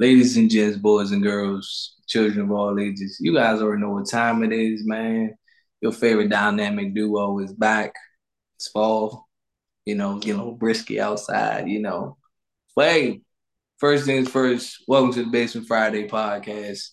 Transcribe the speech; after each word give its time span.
ladies 0.00 0.38
and 0.38 0.50
gents, 0.50 0.78
boys 0.78 1.12
and 1.12 1.22
girls, 1.22 1.94
children 2.08 2.40
of 2.40 2.50
all 2.50 2.80
ages, 2.80 3.18
you 3.20 3.34
guys 3.34 3.60
already 3.60 3.82
know 3.82 3.90
what 3.90 4.08
time 4.08 4.42
it 4.42 4.50
is, 4.50 4.82
man. 4.86 5.36
Your 5.82 5.92
favorite 5.92 6.30
dynamic 6.30 6.94
duo 6.94 7.38
is 7.40 7.52
back. 7.52 7.92
It's 8.56 8.68
fall, 8.68 9.28
you 9.84 9.94
know, 9.94 10.18
get 10.18 10.36
a 10.36 10.38
little 10.38 10.58
brisky 10.58 11.00
outside, 11.00 11.68
you 11.68 11.82
know. 11.82 12.16
But 12.74 12.90
hey, 12.92 13.20
first 13.76 14.06
things 14.06 14.30
first, 14.30 14.82
welcome 14.88 15.12
to 15.12 15.24
the 15.24 15.30
Basement 15.30 15.66
Friday 15.68 16.08
podcast. 16.08 16.92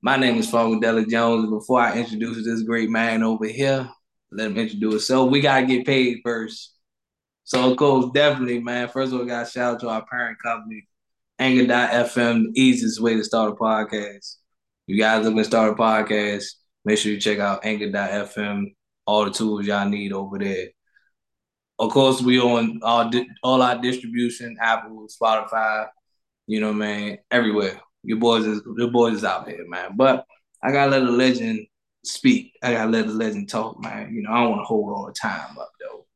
My 0.00 0.16
name 0.16 0.38
is 0.38 0.48
Funkadelic 0.48 1.08
Jones. 1.08 1.50
Before 1.50 1.80
I 1.80 1.98
introduce 1.98 2.44
this 2.44 2.62
great 2.62 2.88
man 2.88 3.24
over 3.24 3.46
here, 3.46 3.90
let 4.30 4.46
him 4.46 4.56
introduce 4.58 4.92
himself. 4.92 5.28
We 5.28 5.40
gotta 5.40 5.66
get 5.66 5.86
paid 5.86 6.20
first. 6.24 6.72
So 7.42 7.68
of 7.72 7.76
course, 7.76 8.12
definitely, 8.14 8.60
man. 8.60 8.88
First 8.90 9.12
of 9.12 9.18
all, 9.18 9.26
gotta 9.26 9.50
shout 9.50 9.74
out 9.74 9.80
to 9.80 9.88
our 9.88 10.06
parent 10.06 10.38
company, 10.40 10.86
Anchor.fm, 11.38 12.44
the 12.44 12.60
easiest 12.60 13.00
way 13.00 13.14
to 13.14 13.24
start 13.24 13.52
a 13.52 13.54
podcast. 13.54 14.36
You 14.86 14.98
guys 14.98 15.24
looking 15.24 15.38
to 15.38 15.44
start 15.44 15.72
a 15.72 15.74
podcast, 15.74 16.44
make 16.84 16.98
sure 16.98 17.12
you 17.12 17.20
check 17.20 17.38
out 17.38 17.64
Anchor.fm, 17.64 18.74
all 19.06 19.24
the 19.24 19.30
tools 19.30 19.66
y'all 19.66 19.88
need 19.88 20.12
over 20.12 20.38
there. 20.38 20.68
Of 21.78 21.90
course, 21.90 22.20
we 22.20 22.38
on 22.40 22.80
all 22.82 23.10
all 23.42 23.62
our 23.62 23.80
distribution, 23.80 24.56
Apple, 24.60 25.08
Spotify, 25.08 25.88
you 26.46 26.60
know, 26.60 26.72
man, 26.72 27.18
everywhere. 27.30 27.80
Your 28.02 28.18
boys 28.18 28.46
is 28.46 28.62
your 28.76 28.90
boys 28.90 29.14
is 29.14 29.24
out 29.24 29.46
there, 29.46 29.66
man. 29.66 29.96
But 29.96 30.24
I 30.62 30.70
gotta 30.70 30.90
let 30.92 31.02
a 31.02 31.10
legend 31.10 31.66
speak. 32.04 32.52
I 32.62 32.72
gotta 32.72 32.90
let 32.90 33.06
the 33.06 33.12
legend 33.14 33.48
talk, 33.48 33.82
man. 33.82 34.14
You 34.14 34.22
know, 34.22 34.30
I 34.30 34.42
don't 34.42 34.50
want 34.50 34.60
to 34.60 34.66
hold 34.66 34.92
all 34.92 35.06
the 35.06 35.12
time 35.12 35.58
up 35.58 35.70
though. 35.80 36.06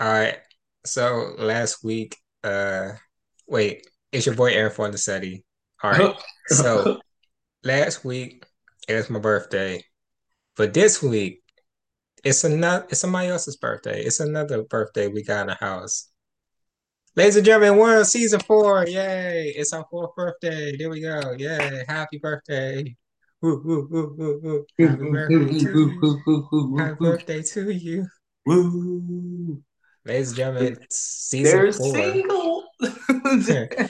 All 0.00 0.12
right. 0.12 0.38
So 0.84 1.34
last 1.38 1.84
week, 1.84 2.16
uh 2.42 2.92
wait, 3.46 3.86
it's 4.14 4.26
your 4.26 4.36
boy 4.36 4.52
Aaron 4.52 4.72
Fontesetti. 4.72 5.42
All 5.82 5.90
right. 5.90 6.14
so 6.46 7.00
last 7.64 8.04
week 8.04 8.46
it 8.88 8.94
was 8.94 9.10
my 9.10 9.18
birthday. 9.18 9.82
But 10.56 10.72
this 10.72 11.02
week, 11.02 11.42
it's 12.22 12.44
another 12.44 12.86
it's 12.88 13.00
somebody 13.00 13.28
else's 13.28 13.56
birthday. 13.56 14.02
It's 14.02 14.20
another 14.20 14.62
birthday 14.62 15.08
we 15.08 15.24
got 15.24 15.42
in 15.42 15.46
the 15.48 15.56
house. 15.56 16.10
Ladies 17.16 17.36
and 17.36 17.44
gentlemen, 17.44 17.76
we're 17.76 17.98
on 17.98 18.04
season 18.04 18.40
four. 18.40 18.86
Yay! 18.86 19.52
It's 19.56 19.72
our 19.72 19.84
fourth 19.90 20.14
birthday. 20.14 20.76
There 20.76 20.90
we 20.90 21.00
go. 21.00 21.34
Yay! 21.36 21.84
Happy 21.86 22.18
birthday. 22.18 22.96
To 23.44 23.52
you. 25.52 26.76
Happy 26.78 26.96
birthday 26.98 27.42
to 27.42 27.70
you. 27.70 28.06
Woo. 28.46 29.62
Ladies 30.06 30.28
and 30.28 30.36
gentlemen, 30.36 30.78
season 30.88 31.52
They're 31.52 31.72
four. 31.74 31.94
single. 31.94 32.43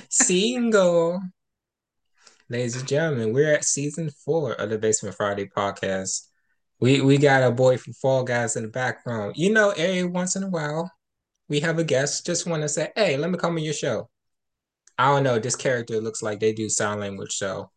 Single. 0.09 1.21
Ladies 2.49 2.77
and 2.77 2.89
gentlemen, 2.89 3.35
we're 3.35 3.53
at 3.53 3.65
season 3.65 4.11
four 4.25 4.53
of 4.53 4.71
the 4.71 4.79
Basement 4.79 5.17
Friday 5.17 5.47
podcast. 5.47 6.29
We 6.81 7.03
we 7.03 7.19
got 7.19 7.43
a 7.43 7.51
boy 7.51 7.77
from 7.77 7.93
Fall 7.93 8.25
Guys 8.25 8.57
in 8.57 8.63
the 8.63 8.71
background. 8.71 9.35
You 9.37 9.53
know, 9.53 9.71
every 9.71 10.05
once 10.05 10.37
in 10.37 10.45
a 10.45 10.49
while, 10.49 10.91
we 11.49 11.61
have 11.61 11.79
a 11.79 11.85
guest 11.85 12.25
just 12.25 12.47
want 12.47 12.63
to 12.63 12.69
say, 12.71 12.91
"Hey, 12.97 13.19
let 13.19 13.31
me 13.31 13.37
come 13.37 13.57
on 13.57 13.63
your 13.63 13.75
show." 13.75 14.09
I 14.99 15.11
don't 15.11 15.25
know. 15.25 15.39
This 15.39 15.57
character 15.57 16.01
looks 16.01 16.23
like 16.23 16.41
they 16.41 16.53
do 16.55 16.71
sign 16.71 17.01
language, 17.01 17.33
so 17.37 17.71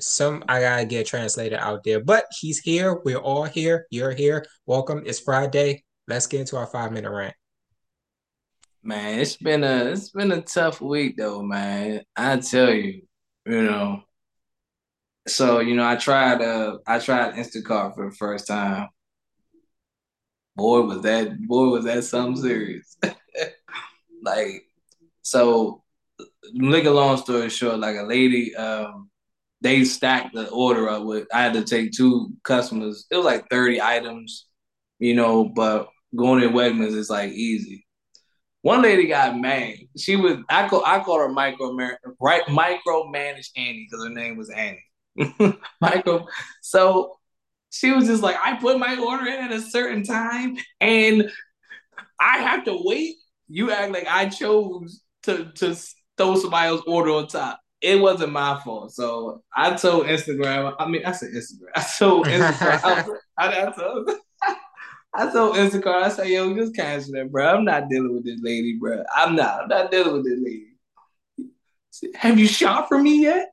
some 0.00 0.44
I 0.48 0.60
gotta 0.60 0.84
get 0.84 1.06
translated 1.06 1.58
out 1.58 1.82
there. 1.84 2.00
But 2.02 2.26
he's 2.38 2.58
here. 2.58 3.00
We're 3.04 3.18
all 3.18 3.44
here. 3.44 3.86
You're 3.90 4.12
here. 4.12 4.46
Welcome. 4.66 5.02
It's 5.06 5.18
Friday. 5.18 5.84
Let's 6.06 6.28
get 6.28 6.40
into 6.40 6.56
our 6.58 6.66
five 6.66 6.92
minute 6.92 7.10
rant. 7.10 7.34
Man, 8.82 9.18
it's 9.20 9.36
been 9.36 9.62
a 9.64 9.84
it's 9.92 10.10
been 10.10 10.32
a 10.32 10.40
tough 10.40 10.80
week 10.80 11.16
though, 11.18 11.42
man. 11.42 12.02
I 12.16 12.38
tell 12.38 12.72
you, 12.72 13.02
you 13.46 13.62
know. 13.62 14.02
So, 15.28 15.60
you 15.60 15.74
know, 15.76 15.86
I 15.86 15.96
tried 15.96 16.40
uh 16.42 16.78
I 16.86 16.98
tried 16.98 17.34
Instacart 17.34 17.94
for 17.94 18.10
the 18.10 18.16
first 18.16 18.46
time. 18.46 18.88
Boy, 20.56 20.82
was 20.82 21.02
that 21.02 21.38
boy 21.46 21.68
was 21.68 21.84
that 21.84 22.04
something 22.04 22.42
serious. 22.42 22.96
like 24.22 24.64
so 25.22 25.82
make 26.52 26.84
a 26.86 26.90
long 26.90 27.16
story 27.18 27.50
short, 27.50 27.78
like 27.78 27.96
a 27.96 28.02
lady, 28.02 28.54
um, 28.56 29.10
they 29.60 29.84
stacked 29.84 30.34
the 30.34 30.48
order 30.50 30.88
up 30.88 31.04
with 31.04 31.28
I 31.32 31.42
had 31.42 31.54
to 31.54 31.64
take 31.64 31.92
two 31.92 32.32
customers. 32.44 33.06
It 33.10 33.16
was 33.16 33.26
like 33.26 33.48
30 33.50 33.80
items, 33.82 34.46
you 34.98 35.14
know, 35.14 35.44
but 35.44 35.88
going 36.16 36.40
to 36.42 36.48
Wegmans 36.48 36.96
is 36.96 37.10
like 37.10 37.32
easy. 37.32 37.86
One 38.62 38.82
lady 38.82 39.06
got 39.06 39.38
mad. 39.38 39.76
She 39.96 40.16
was 40.16 40.36
I 40.48 40.68
call 40.68 40.84
I 40.84 41.00
call 41.00 41.18
her 41.18 41.28
micro 41.28 41.74
right 42.20 42.42
micromanage 42.44 43.48
Annie 43.56 43.88
because 43.90 44.04
her 44.04 44.12
name 44.12 44.36
was 44.36 44.50
Annie. 44.50 44.84
micro. 45.80 46.26
So 46.60 47.18
she 47.70 47.92
was 47.92 48.06
just 48.06 48.22
like, 48.22 48.36
I 48.42 48.56
put 48.56 48.78
my 48.78 48.98
order 48.98 49.26
in 49.26 49.44
at 49.44 49.52
a 49.52 49.60
certain 49.60 50.02
time 50.02 50.56
and 50.80 51.30
I 52.18 52.38
have 52.38 52.64
to 52.64 52.78
wait. 52.84 53.16
You 53.48 53.70
act 53.70 53.92
like 53.92 54.06
I 54.06 54.28
chose 54.28 55.02
to 55.24 55.50
to 55.56 55.76
throw 56.16 56.36
somebody 56.36 56.68
else's 56.68 56.84
order 56.86 57.10
on 57.12 57.28
top. 57.28 57.60
It 57.80 57.98
wasn't 57.98 58.32
my 58.32 58.60
fault. 58.62 58.92
So 58.92 59.42
I 59.56 59.74
told 59.74 60.06
Instagram. 60.06 60.74
I 60.78 60.86
mean, 60.86 61.04
I 61.04 61.12
said 61.12 61.30
Instagram. 61.30 61.70
I 61.74 61.86
told 61.98 62.26
Instagram. 62.26 63.16
I, 63.38 63.62
I 63.66 63.72
told. 63.72 64.10
I 65.12 65.30
told 65.32 65.56
Instacart, 65.56 66.02
I 66.02 66.08
said, 66.08 66.28
yo, 66.28 66.54
just 66.54 66.74
cancel 66.74 67.14
that, 67.14 67.32
bro. 67.32 67.46
I'm 67.46 67.64
not 67.64 67.88
dealing 67.88 68.14
with 68.14 68.24
this 68.24 68.40
lady, 68.42 68.76
bro. 68.78 69.02
I'm 69.14 69.34
not. 69.34 69.62
I'm 69.62 69.68
not 69.68 69.90
dealing 69.90 70.12
with 70.12 70.24
this 70.24 70.38
lady. 70.40 70.66
Have 72.14 72.38
you 72.38 72.46
shot 72.46 72.88
for 72.88 73.00
me 73.02 73.22
yet? 73.22 73.50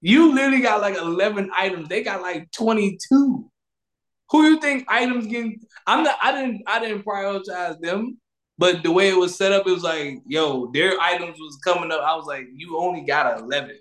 You 0.00 0.34
literally 0.34 0.60
got 0.60 0.80
like 0.80 0.96
11 0.96 1.50
items. 1.56 1.88
They 1.88 2.02
got 2.02 2.22
like 2.22 2.50
22. 2.50 3.50
Who 4.30 4.42
you 4.42 4.60
think 4.60 4.84
items 4.88 5.26
getting? 5.26 5.60
I'm 5.86 6.02
not. 6.02 6.18
I 6.20 6.32
didn't. 6.32 6.62
I 6.66 6.80
didn't 6.80 7.04
prioritize 7.04 7.78
them. 7.80 8.18
But 8.58 8.82
the 8.82 8.92
way 8.92 9.08
it 9.08 9.16
was 9.16 9.36
set 9.36 9.52
up, 9.52 9.66
it 9.66 9.70
was 9.70 9.82
like, 9.82 10.20
yo, 10.26 10.70
their 10.72 11.00
items 11.00 11.38
was 11.38 11.58
coming 11.64 11.90
up. 11.90 12.00
I 12.02 12.14
was 12.16 12.26
like, 12.26 12.46
you 12.54 12.78
only 12.78 13.02
got 13.02 13.40
11. 13.40 13.78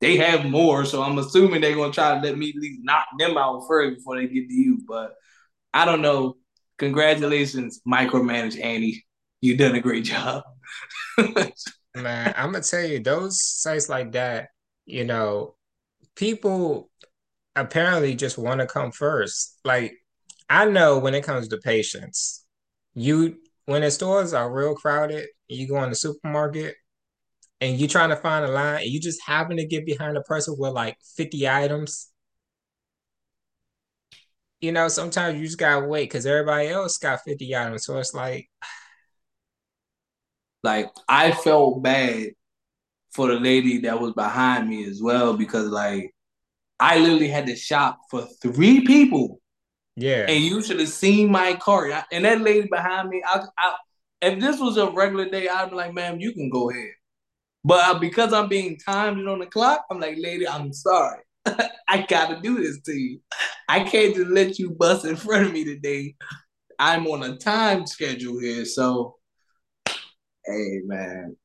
They 0.00 0.16
have 0.16 0.46
more, 0.46 0.84
so 0.86 1.02
I'm 1.02 1.18
assuming 1.18 1.60
they're 1.60 1.76
gonna 1.76 1.92
try 1.92 2.14
to 2.14 2.20
let 2.20 2.36
me 2.38 2.50
at 2.50 2.56
least 2.56 2.80
knock 2.82 3.06
them 3.18 3.36
out 3.36 3.66
first 3.68 3.98
before 3.98 4.16
they 4.16 4.26
get 4.26 4.48
to 4.48 4.54
you. 4.54 4.80
But 4.88 5.14
I 5.72 5.84
don't 5.84 6.02
know. 6.02 6.36
Congratulations, 6.78 7.80
micromanage 7.86 8.62
Annie. 8.62 9.04
You've 9.40 9.58
done 9.58 9.74
a 9.74 9.80
great 9.80 10.04
job. 10.04 10.44
Man, 11.18 12.34
I'm 12.36 12.52
gonna 12.52 12.62
tell 12.62 12.84
you, 12.84 13.00
those 13.00 13.42
sites 13.42 13.88
like 13.88 14.12
that, 14.12 14.48
you 14.86 15.04
know, 15.04 15.56
people 16.16 16.90
apparently 17.56 18.14
just 18.14 18.38
want 18.38 18.60
to 18.60 18.66
come 18.66 18.92
first. 18.92 19.58
Like, 19.64 19.94
I 20.48 20.66
know 20.66 20.98
when 20.98 21.14
it 21.14 21.24
comes 21.24 21.48
to 21.48 21.58
patience, 21.58 22.44
you 22.94 23.36
when 23.66 23.82
the 23.82 23.90
stores 23.90 24.32
are 24.32 24.52
real 24.52 24.74
crowded, 24.74 25.26
you 25.48 25.68
go 25.68 25.82
in 25.82 25.90
the 25.90 25.96
supermarket 25.96 26.74
and 27.60 27.78
you're 27.78 27.88
trying 27.88 28.08
to 28.10 28.16
find 28.16 28.44
a 28.44 28.48
line 28.48 28.82
and 28.82 28.90
you 28.90 29.00
just 29.00 29.20
happen 29.24 29.56
to 29.58 29.66
get 29.66 29.86
behind 29.86 30.16
a 30.16 30.22
person 30.22 30.54
with 30.58 30.72
like 30.72 30.96
50 31.16 31.48
items 31.48 32.09
you 34.60 34.72
know, 34.72 34.88
sometimes 34.88 35.38
you 35.38 35.46
just 35.46 35.58
gotta 35.58 35.86
wait 35.86 36.04
because 36.04 36.26
everybody 36.26 36.68
else 36.68 36.98
got 36.98 37.24
50 37.24 37.56
items. 37.56 37.84
So 37.84 37.98
it's 37.98 38.14
like 38.14 38.48
like 40.62 40.90
I 41.08 41.32
felt 41.32 41.82
bad 41.82 42.30
for 43.12 43.28
the 43.28 43.40
lady 43.40 43.78
that 43.78 44.00
was 44.00 44.12
behind 44.12 44.68
me 44.68 44.84
as 44.84 45.00
well 45.02 45.36
because 45.36 45.68
like 45.68 46.14
I 46.78 46.98
literally 46.98 47.28
had 47.28 47.46
to 47.46 47.56
shop 47.56 47.98
for 48.10 48.26
three 48.42 48.86
people. 48.86 49.40
Yeah. 49.96 50.26
And 50.28 50.42
you 50.42 50.62
should 50.62 50.80
have 50.80 50.88
seen 50.88 51.30
my 51.30 51.54
cart. 51.54 51.92
And 52.10 52.24
that 52.24 52.40
lady 52.40 52.68
behind 52.68 53.10
me, 53.10 53.22
I, 53.26 53.42
I 53.58 53.74
if 54.22 54.40
this 54.40 54.60
was 54.60 54.76
a 54.76 54.90
regular 54.90 55.28
day, 55.28 55.48
I'd 55.48 55.70
be 55.70 55.76
like, 55.76 55.94
ma'am, 55.94 56.20
you 56.20 56.32
can 56.32 56.50
go 56.50 56.70
ahead. 56.70 56.90
But 57.64 57.84
uh, 57.84 57.98
because 57.98 58.32
I'm 58.32 58.48
being 58.48 58.78
timed 58.78 59.26
on 59.26 59.40
the 59.40 59.46
clock, 59.46 59.84
I'm 59.90 60.00
like, 60.00 60.16
lady, 60.18 60.48
I'm 60.48 60.72
sorry. 60.72 61.20
I 61.88 62.06
gotta 62.08 62.40
do 62.40 62.58
this 62.62 62.80
to 62.82 62.92
you. 62.92 63.20
I 63.68 63.84
can't 63.84 64.14
just 64.14 64.30
let 64.30 64.58
you 64.58 64.70
bust 64.70 65.04
in 65.04 65.16
front 65.16 65.46
of 65.46 65.52
me 65.52 65.64
today. 65.64 66.14
I'm 66.78 67.06
on 67.06 67.22
a 67.22 67.36
time 67.36 67.86
schedule 67.86 68.38
here, 68.40 68.64
so 68.64 69.16
hey 70.44 70.80
man. 70.84 71.36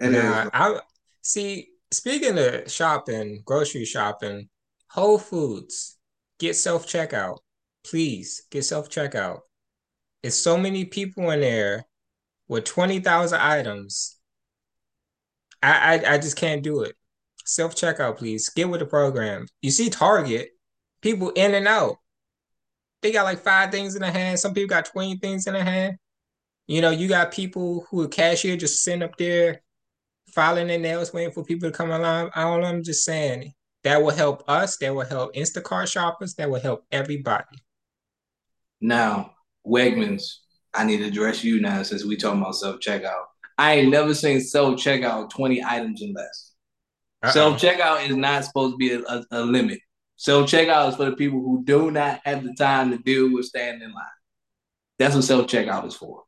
Nah, 0.00 0.50
I 0.52 0.80
see. 1.22 1.68
Speaking 1.90 2.38
of 2.38 2.70
shopping, 2.70 3.42
grocery 3.44 3.84
shopping, 3.84 4.48
Whole 4.90 5.18
Foods 5.18 5.96
get 6.38 6.54
self 6.56 6.86
checkout. 6.86 7.38
Please 7.84 8.42
get 8.50 8.64
self 8.64 8.88
checkout. 8.90 9.40
It's 10.22 10.36
so 10.36 10.58
many 10.58 10.84
people 10.84 11.30
in 11.30 11.40
there 11.40 11.86
with 12.48 12.64
twenty 12.64 13.00
thousand 13.00 13.40
items. 13.40 14.16
I, 15.62 16.00
I 16.00 16.14
I 16.14 16.18
just 16.18 16.36
can't 16.36 16.62
do 16.62 16.82
it. 16.82 16.96
Self 17.48 17.74
checkout, 17.74 18.18
please. 18.18 18.50
Get 18.50 18.68
with 18.68 18.80
the 18.80 18.86
program. 18.86 19.46
You 19.62 19.70
see 19.70 19.88
Target, 19.88 20.50
people 21.00 21.30
in 21.30 21.54
and 21.54 21.66
out. 21.66 21.96
They 23.00 23.10
got 23.10 23.24
like 23.24 23.42
five 23.42 23.70
things 23.70 23.94
in 23.94 24.02
their 24.02 24.12
hand. 24.12 24.38
Some 24.38 24.52
people 24.52 24.68
got 24.68 24.84
20 24.84 25.16
things 25.16 25.46
in 25.46 25.54
their 25.54 25.64
hand. 25.64 25.96
You 26.66 26.82
know, 26.82 26.90
you 26.90 27.08
got 27.08 27.32
people 27.32 27.86
who 27.88 28.02
are 28.02 28.08
cashier 28.08 28.58
just 28.58 28.82
sitting 28.82 29.02
up 29.02 29.16
there 29.16 29.62
filing 30.34 30.66
their 30.66 30.78
nails, 30.78 31.14
waiting 31.14 31.32
for 31.32 31.42
people 31.42 31.70
to 31.70 31.74
come 31.74 31.90
along. 31.90 32.32
All 32.34 32.62
I'm 32.62 32.82
just 32.82 33.02
saying 33.02 33.54
that 33.82 34.02
will 34.02 34.10
help 34.10 34.46
us. 34.46 34.76
That 34.76 34.94
will 34.94 35.06
help 35.06 35.34
Instacart 35.34 35.90
shoppers. 35.90 36.34
That 36.34 36.50
will 36.50 36.60
help 36.60 36.84
everybody. 36.92 37.56
Now, 38.82 39.32
Wegmans, 39.66 40.22
I 40.74 40.84
need 40.84 40.98
to 40.98 41.06
address 41.06 41.42
you 41.42 41.62
now 41.62 41.82
since 41.82 42.04
we 42.04 42.18
talking 42.18 42.42
about 42.42 42.56
self 42.56 42.80
checkout. 42.80 43.24
I 43.56 43.76
ain't 43.76 43.90
never 43.90 44.12
seen 44.12 44.42
self 44.42 44.74
checkout 44.74 45.30
20 45.30 45.64
items 45.64 46.02
or 46.02 46.08
less. 46.08 46.47
Uh-uh. 47.22 47.32
Self 47.32 47.60
checkout 47.60 48.08
is 48.08 48.16
not 48.16 48.44
supposed 48.44 48.74
to 48.74 48.76
be 48.76 48.92
a, 48.92 49.00
a, 49.00 49.24
a 49.32 49.40
limit. 49.42 49.80
Self 50.16 50.50
checkout 50.50 50.90
is 50.90 50.96
for 50.96 51.04
the 51.06 51.16
people 51.16 51.40
who 51.40 51.64
do 51.64 51.90
not 51.90 52.20
have 52.24 52.44
the 52.44 52.54
time 52.54 52.90
to 52.90 52.98
deal 52.98 53.32
with 53.32 53.46
standing 53.46 53.82
in 53.82 53.92
line. 53.92 54.04
That's 54.98 55.14
what 55.14 55.24
self 55.24 55.46
checkout 55.46 55.86
is 55.86 55.94
for. 55.94 56.24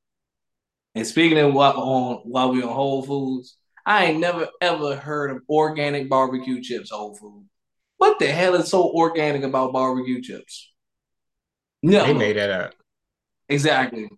And 0.94 1.06
speaking 1.06 1.38
of 1.38 1.54
what 1.54 1.76
on 1.76 2.16
while 2.24 2.52
we 2.52 2.62
on 2.62 2.72
Whole 2.72 3.02
Foods, 3.02 3.56
I 3.86 4.06
ain't 4.06 4.20
never 4.20 4.48
ever 4.60 4.96
heard 4.96 5.30
of 5.30 5.42
organic 5.48 6.08
barbecue 6.08 6.60
chips 6.62 6.90
Whole 6.90 7.14
Foods. 7.14 7.48
What 7.96 8.18
the 8.18 8.26
hell 8.28 8.54
is 8.54 8.68
so 8.68 8.90
organic 8.90 9.42
about 9.42 9.72
barbecue 9.72 10.22
chips? 10.22 10.72
No, 11.82 12.04
they 12.04 12.14
made 12.14 12.36
that 12.36 12.50
up. 12.50 12.74
Exactly. 13.48 14.08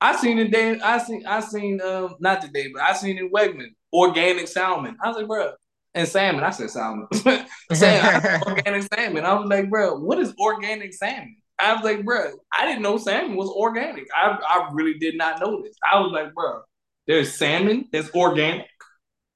I 0.00 0.16
seen 0.16 0.38
it 0.38 0.50
day. 0.50 0.78
I 0.80 0.98
seen. 0.98 1.26
I 1.26 1.40
seen. 1.40 1.80
Um, 1.80 2.16
not 2.20 2.42
today, 2.42 2.68
but 2.72 2.82
I 2.82 2.92
seen 2.92 3.18
in 3.18 3.30
Wegman 3.30 3.68
organic 3.92 4.48
salmon. 4.48 4.96
I 5.02 5.08
was 5.08 5.16
like, 5.16 5.26
bro, 5.26 5.52
and 5.94 6.08
salmon. 6.08 6.44
I 6.44 6.50
said 6.50 6.70
salmon. 6.70 7.06
salmon 7.72 8.42
organic 8.46 8.82
salmon. 8.92 9.24
I 9.24 9.34
was 9.34 9.48
like, 9.48 9.70
bro, 9.70 9.98
what 9.98 10.18
is 10.18 10.34
organic 10.38 10.92
salmon? 10.92 11.36
I 11.58 11.74
was 11.74 11.84
like, 11.84 12.04
bro, 12.04 12.32
I 12.52 12.66
didn't 12.66 12.82
know 12.82 12.98
salmon 12.98 13.36
was 13.36 13.48
organic. 13.48 14.06
I 14.14 14.38
I 14.48 14.70
really 14.72 14.98
did 14.98 15.16
not 15.16 15.40
know 15.40 15.62
this. 15.62 15.76
I 15.90 16.00
was 16.00 16.10
like, 16.12 16.34
bro, 16.34 16.62
there's 17.06 17.34
salmon 17.34 17.88
that's 17.92 18.10
organic. 18.14 18.66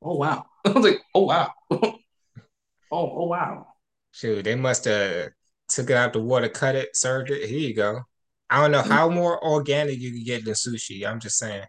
Oh 0.02 0.16
wow. 0.16 0.46
I 0.64 0.70
was 0.70 0.84
like, 0.84 1.00
oh 1.14 1.24
wow. 1.26 1.52
oh 1.70 1.96
oh 2.90 3.26
wow. 3.26 3.66
Shoot, 4.12 4.44
they 4.44 4.56
must 4.56 4.84
have 4.86 5.30
took 5.68 5.90
it 5.90 5.96
out 5.96 6.12
the 6.12 6.20
water, 6.20 6.48
cut 6.48 6.74
it, 6.74 6.96
served 6.96 7.30
it. 7.30 7.48
Here 7.48 7.58
you 7.58 7.74
go. 7.74 8.00
I 8.50 8.62
don't 8.62 8.72
know 8.72 8.82
how 8.82 9.10
more 9.10 9.42
organic 9.44 9.98
you 9.98 10.10
can 10.10 10.24
get 10.24 10.44
than 10.44 10.54
sushi. 10.54 11.06
I'm 11.06 11.20
just 11.20 11.38
saying. 11.38 11.66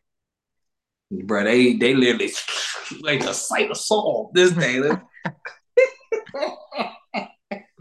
Bro, 1.12 1.46
they 1.46 1.74
they 1.74 1.94
literally 1.96 2.32
like 3.02 3.24
a 3.24 3.34
sight 3.34 3.72
of 3.72 3.78
salt 3.78 4.34
this 4.34 4.52
day. 4.52 4.80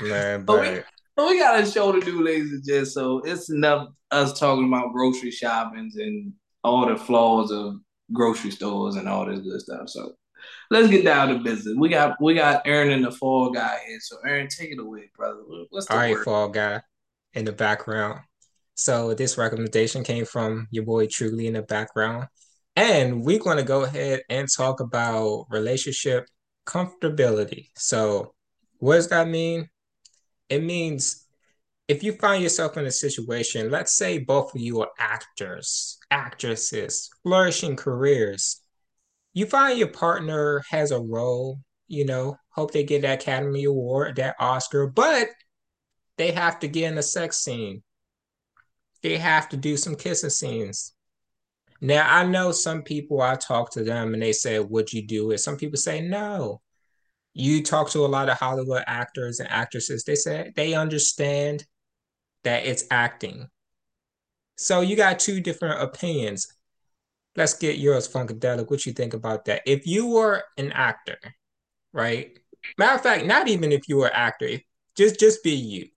Man, 0.01 0.45
but, 0.45 0.47
but 0.47 0.61
we, 0.61 0.81
but 1.17 1.27
we 1.27 1.39
got 1.39 1.61
a 1.61 1.67
show 1.67 1.93
to 1.93 2.01
do, 2.01 2.23
ladies 2.23 2.53
and 2.53 2.65
gents. 2.65 2.95
So 2.95 3.19
it's 3.21 3.51
enough 3.51 3.89
us 4.11 4.39
talking 4.39 4.67
about 4.69 4.93
grocery 4.93 5.31
shoppings 5.31 5.97
and 5.97 6.33
all 6.65 6.87
the 6.87 6.97
flaws 6.97 7.51
of 7.51 7.75
grocery 8.13 8.51
stores 8.51 8.97
and 8.97 9.09
all 9.09 9.27
this 9.27 9.41
good 9.41 9.61
stuff. 9.61 9.89
So 9.89 10.13
let's 10.71 10.89
get 10.89 11.05
down 11.05 11.29
to 11.29 11.39
business. 11.41 11.75
We 11.77 11.89
got 11.89 12.21
we 12.21 12.35
got 12.35 12.63
Aaron 12.67 12.91
and 12.91 13.05
the 13.05 13.11
fall 13.11 13.51
guy 13.51 13.79
here. 13.87 13.99
So 14.01 14.17
Aaron, 14.27 14.49
take 14.49 14.71
it 14.71 14.79
away, 14.79 15.11
brother. 15.17 15.41
What's 15.71 15.87
the 15.87 15.95
all 15.95 15.99
right, 15.99 16.15
word? 16.15 16.25
fall 16.25 16.49
guy 16.49 16.83
in 17.35 17.45
the 17.45 17.53
background. 17.53 18.21
So 18.75 19.15
this 19.15 19.37
recommendation 19.37 20.05
came 20.05 20.25
from 20.25 20.69
your 20.71 20.85
boy 20.85 21.07
Truly 21.07 21.47
in 21.47 21.55
the 21.55 21.63
background. 21.63 22.29
And 22.79 23.25
we're 23.25 23.41
going 23.41 23.57
to 23.57 23.65
go 23.65 23.83
ahead 23.83 24.21
and 24.31 24.49
talk 24.49 24.79
about 24.79 25.47
relationship 25.51 26.29
comfortability. 26.65 27.71
So 27.75 28.35
what 28.79 28.95
does 28.95 29.09
that 29.09 29.27
mean? 29.27 29.69
It 30.49 30.63
means 30.63 31.27
if 31.89 32.05
you 32.05 32.13
find 32.13 32.41
yourself 32.41 32.77
in 32.77 32.87
a 32.87 32.93
situation, 32.93 33.69
let's 33.69 33.97
say 33.97 34.19
both 34.19 34.55
of 34.55 34.61
you 34.61 34.81
are 34.81 34.91
actors, 34.97 35.99
actresses, 36.13 37.11
flourishing 37.25 37.75
careers, 37.75 38.61
you 39.33 39.47
find 39.47 39.77
your 39.77 39.89
partner 39.89 40.63
has 40.71 40.93
a 40.93 41.01
role, 41.01 41.59
you 41.89 42.05
know, 42.05 42.37
hope 42.51 42.71
they 42.71 42.85
get 42.85 43.03
that 43.03 43.23
Academy 43.23 43.65
Award, 43.65 44.15
that 44.17 44.37
Oscar, 44.39 44.87
but 44.87 45.27
they 46.17 46.31
have 46.31 46.61
to 46.61 46.69
get 46.69 46.93
in 46.93 46.99
a 46.99 47.03
sex 47.03 47.39
scene 47.39 47.83
they 49.03 49.17
have 49.17 49.49
to 49.49 49.57
do 49.57 49.77
some 49.77 49.95
kissing 49.95 50.31
scenes. 50.31 50.93
Now 51.81 52.07
I 52.09 52.25
know 52.25 52.53
some 52.53 52.83
people 52.83 53.21
I 53.21 53.37
talk 53.37 53.73
to 53.73 53.85
them 53.85 54.15
and 54.15 54.23
they 54.23 54.33
say, 54.33 54.59
Would 54.59 54.93
you 54.93 55.07
do 55.07 55.31
it? 55.31 55.39
Some 55.39 55.57
people 55.57 55.79
say 55.79 56.01
no. 56.01 56.61
You 57.35 57.63
talk 57.63 57.91
to 57.91 58.05
a 58.05 58.09
lot 58.09 58.29
of 58.29 58.39
Hollywood 58.39 58.83
actors 58.87 59.39
and 59.39 59.51
actresses, 59.51 60.05
they 60.05 60.17
say 60.17 60.53
they 60.57 60.75
understand 60.75 61.65
that 62.45 62.67
it's 62.67 62.85
acting. 62.91 63.49
So 64.57 64.81
you 64.81 64.97
got 64.97 65.21
two 65.21 65.41
different 65.41 65.81
opinions. 65.81 66.49
Let's 67.37 67.55
get 67.55 67.79
yours, 67.79 68.09
Funkadelic. 68.09 68.71
What 68.71 68.85
you 68.85 68.93
think 68.93 69.15
about 69.15 69.45
that? 69.45 69.63
If 69.67 69.87
you 69.87 70.09
were 70.09 70.43
an 70.57 70.73
actor, 70.73 71.19
right? 71.93 72.37
Matter 72.77 72.97
of 72.97 73.03
fact, 73.03 73.27
not 73.27 73.47
even 73.47 73.71
if 73.71 73.89
you 73.89 73.99
were 73.99 74.09
an 74.09 74.15
actor, 74.15 74.59
just 74.97 75.21
just 75.21 75.45
be 75.45 75.53
you 75.53 75.89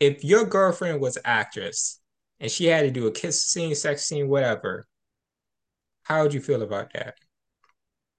if 0.00 0.24
your 0.24 0.44
girlfriend 0.44 1.00
was 1.00 1.18
actress 1.24 1.97
and 2.40 2.50
she 2.50 2.66
had 2.66 2.82
to 2.82 2.90
do 2.90 3.06
a 3.06 3.12
kiss 3.12 3.42
scene, 3.42 3.74
sex 3.74 4.04
scene, 4.04 4.28
whatever, 4.28 4.86
how 6.04 6.22
would 6.22 6.34
you 6.34 6.40
feel 6.40 6.62
about 6.62 6.92
that? 6.94 7.16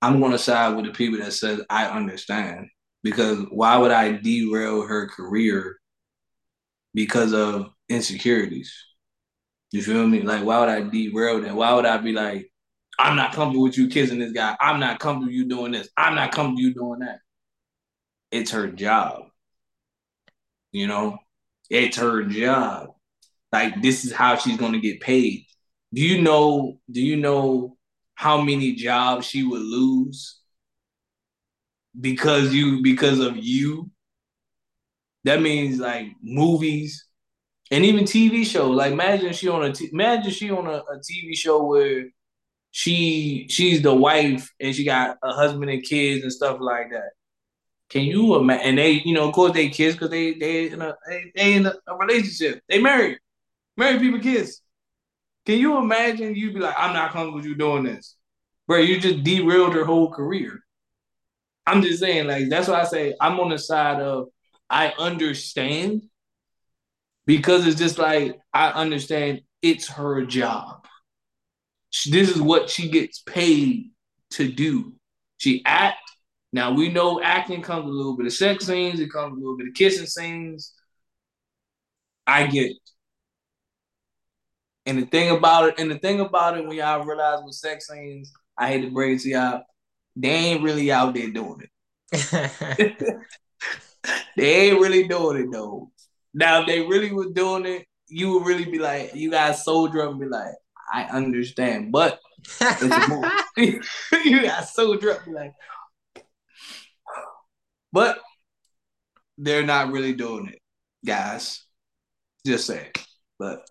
I'm 0.02 0.20
going 0.20 0.32
to 0.32 0.38
side 0.38 0.76
with 0.76 0.86
the 0.86 0.92
people 0.92 1.20
that 1.20 1.34
says 1.34 1.62
I 1.70 1.86
understand 1.88 2.68
because 3.04 3.40
why 3.50 3.78
would 3.78 3.92
I 3.92 4.14
derail 4.14 4.84
her 4.84 5.08
career 5.08 5.78
because 6.94 7.34
of 7.34 7.70
insecurities? 7.90 8.74
You 9.72 9.82
feel 9.82 10.08
me? 10.08 10.22
Like, 10.22 10.44
why 10.44 10.60
would 10.60 10.70
I 10.70 10.82
derail 10.82 11.42
that? 11.42 11.56
Why 11.56 11.74
would 11.74 11.86
I 11.86 11.98
be 11.98 12.12
like, 12.14 12.52
I'm 12.98 13.16
not 13.16 13.34
comfortable 13.34 13.64
with 13.64 13.78
you 13.78 13.88
kissing 13.88 14.20
this 14.20 14.34
guy. 14.34 14.56
I'm 14.60 14.80
not 14.80 15.00
comfortable 15.00 15.28
with 15.28 15.36
you 15.36 15.48
doing 15.48 15.72
this. 15.72 15.90
I'm 15.96 16.16
not 16.16 16.32
comfortable 16.32 16.62
you 16.62 16.74
doing 16.74 17.00
that. 17.00 17.20
It's 18.32 18.52
her 18.52 18.68
job. 18.68 19.24
You 20.72 20.88
know, 20.88 21.18
it's 21.70 21.98
her 21.98 22.24
job. 22.24 22.90
Like 23.52 23.82
this 23.82 24.06
is 24.06 24.14
how 24.14 24.36
she's 24.36 24.58
gonna 24.58 24.80
get 24.80 25.02
paid. 25.02 25.46
Do 25.94 26.02
you 26.02 26.22
know? 26.22 26.80
Do 26.92 27.02
you 27.02 27.16
know 27.18 27.78
how 28.16 28.42
many 28.42 28.74
jobs 28.74 29.26
she 29.26 29.44
would 29.44 29.62
lose 29.62 30.40
because 32.00 32.54
you 32.54 32.82
because 32.84 33.20
of 33.20 33.38
you? 33.38 33.90
That 35.24 35.42
means 35.42 35.80
like 35.80 36.08
movies 36.22 37.06
and 37.72 37.86
even 37.86 38.06
TV 38.06 38.44
shows. 38.46 38.76
Like 38.76 38.92
imagine 38.92 39.34
she 39.34 39.48
on 39.50 39.64
a 39.64 39.74
t- 39.74 39.90
imagine 39.92 40.32
she 40.32 40.52
on 40.52 40.68
a, 40.68 40.78
a 40.78 41.00
TV 41.04 41.36
show 41.36 41.64
where 41.64 42.06
she 42.72 43.48
she's 43.50 43.82
the 43.82 43.94
wife 43.94 44.52
and 44.60 44.76
she 44.76 44.86
got 44.86 45.18
a 45.24 45.34
husband 45.34 45.70
and 45.72 45.84
kids 45.84 46.24
and 46.24 46.32
stuff 46.32 46.58
like 46.60 46.92
that. 46.92 47.12
Can 47.90 48.04
you 48.04 48.36
imagine? 48.36 48.68
And 48.68 48.78
they, 48.78 48.92
you 49.04 49.14
know, 49.14 49.28
of 49.28 49.34
course, 49.34 49.54
they 49.54 49.70
kids 49.70 49.96
because 49.96 50.12
they 50.12 50.34
they 50.34 50.70
in 50.72 50.82
a 50.82 50.96
they, 51.08 51.32
they 51.36 51.54
in 51.56 51.66
a, 51.66 51.74
relationship. 52.00 52.62
They 52.70 52.82
married, 52.82 53.18
married 53.80 54.02
people 54.02 54.20
kids. 54.20 54.62
Can 55.46 55.58
you 55.58 55.78
imagine? 55.78 56.36
you'd 56.36 56.54
be 56.54 56.60
like, 56.60 56.76
I'm 56.78 56.94
not 56.94 57.12
comfortable 57.12 57.38
with 57.38 57.46
you 57.46 57.56
doing 57.56 57.84
this, 57.84 58.16
bro. 58.68 58.78
You 58.78 59.00
just 59.00 59.24
derailed 59.24 59.74
her 59.74 59.86
whole 59.86 60.12
career. 60.12 60.60
I'm 61.66 61.82
just 61.82 62.00
saying, 62.00 62.28
like 62.28 62.50
that's 62.50 62.68
why 62.68 62.82
I 62.82 62.86
say 62.86 63.16
I'm 63.20 63.40
on 63.40 63.50
the 63.50 63.58
side 63.58 64.02
of 64.02 64.28
I 64.70 64.94
understand 65.00 66.04
because 67.26 67.66
it's 67.66 67.80
just 67.80 67.98
like 67.98 68.40
I 68.54 68.70
understand 68.70 69.42
it's 69.62 69.88
her 69.90 70.26
job. 70.26 70.86
This 72.10 72.30
is 72.30 72.42
what 72.42 72.70
she 72.70 72.90
gets 72.90 73.22
paid 73.22 73.92
to 74.32 74.52
do. 74.52 74.94
She 75.38 75.64
act 75.66 75.98
now 76.52 76.72
we 76.72 76.90
know 76.90 77.22
acting 77.22 77.62
comes 77.62 77.86
a 77.86 77.94
little 77.94 78.18
bit 78.18 78.26
of 78.26 78.34
sex 78.34 78.66
scenes, 78.66 79.00
it 79.00 79.12
comes 79.12 79.34
a 79.34 79.40
little 79.40 79.58
bit 79.58 79.68
of 79.68 79.74
kissing 79.74 80.08
scenes. 80.08 80.74
I 82.26 82.48
get 82.48 82.72
it. 82.72 82.78
And 84.90 84.98
the 84.98 85.06
thing 85.06 85.30
about 85.30 85.70
it, 85.70 85.76
and 85.78 85.92
the 85.92 86.00
thing 86.00 86.20
about 86.20 86.58
it, 86.58 86.68
when 86.68 86.76
y'all 86.76 87.06
realize 87.06 87.44
with 87.46 87.54
sex 87.54 87.88
scenes, 87.88 88.34
I 88.58 88.70
hate 88.70 88.82
to 88.82 88.90
break 88.90 89.18
it 89.18 89.22
to 89.22 89.30
y'all, 89.30 89.64
they 90.16 90.30
ain't 90.30 90.64
really 90.64 90.92
out 90.92 91.14
there 91.14 91.30
doing 91.30 91.62
it. 91.62 91.70
they 94.36 94.56
ain't 94.56 94.82
really 94.82 95.08
doing 95.08 95.44
it 95.44 95.52
though. 95.52 95.92
Now, 96.34 96.62
if 96.62 96.68
they 96.68 96.82
really 96.82 97.14
was 97.14 97.28
doing 97.34 97.68
it, 97.68 97.86
you 98.08 98.34
would 98.34 98.48
really 98.48 98.66
be 98.66 98.80
like, 98.80 99.14
you 99.14 99.30
guys 99.30 99.64
soldier 99.64 100.02
up 100.02 100.10
and 100.10 100.20
be 100.20 100.26
like, 100.26 100.56
I 100.92 101.04
understand, 101.04 101.92
but 101.92 102.20
it's 102.40 102.82
a 102.82 103.08
movie. 103.08 103.80
you 104.26 104.42
got 104.42 104.68
soldier 104.68 105.12
up 105.12 105.18
and 105.28 105.36
be 105.36 105.40
like, 105.40 105.54
but 107.94 108.18
they're 109.38 109.64
not 109.64 109.92
really 109.92 110.14
doing 110.14 110.48
it, 110.48 110.60
guys. 111.06 111.64
Just 112.44 112.66
saying. 112.66 112.92
But 113.38 113.70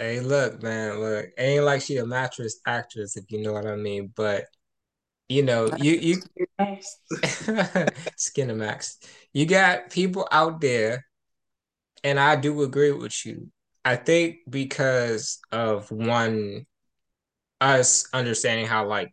hey, 0.00 0.20
look, 0.20 0.62
man, 0.62 0.98
look, 0.98 1.26
ain't 1.38 1.64
like 1.64 1.82
she 1.82 1.98
a 1.98 2.06
mattress 2.06 2.60
actress, 2.66 3.16
if 3.16 3.30
you 3.30 3.42
know 3.42 3.52
what 3.52 3.66
I 3.66 3.76
mean. 3.76 4.12
But 4.16 4.46
you 5.28 5.42
know, 5.42 5.70
you 5.76 5.92
you 5.92 6.16
Skinamax. 8.18 8.96
You 9.32 9.46
got 9.46 9.90
people 9.90 10.26
out 10.32 10.60
there, 10.60 11.06
and 12.02 12.18
I 12.18 12.36
do 12.36 12.62
agree 12.62 12.92
with 12.92 13.24
you. 13.24 13.50
I 13.84 13.96
think 13.96 14.38
because 14.48 15.38
of 15.52 15.90
one 15.90 16.66
us 17.60 18.08
understanding 18.12 18.66
how 18.66 18.86
like 18.86 19.12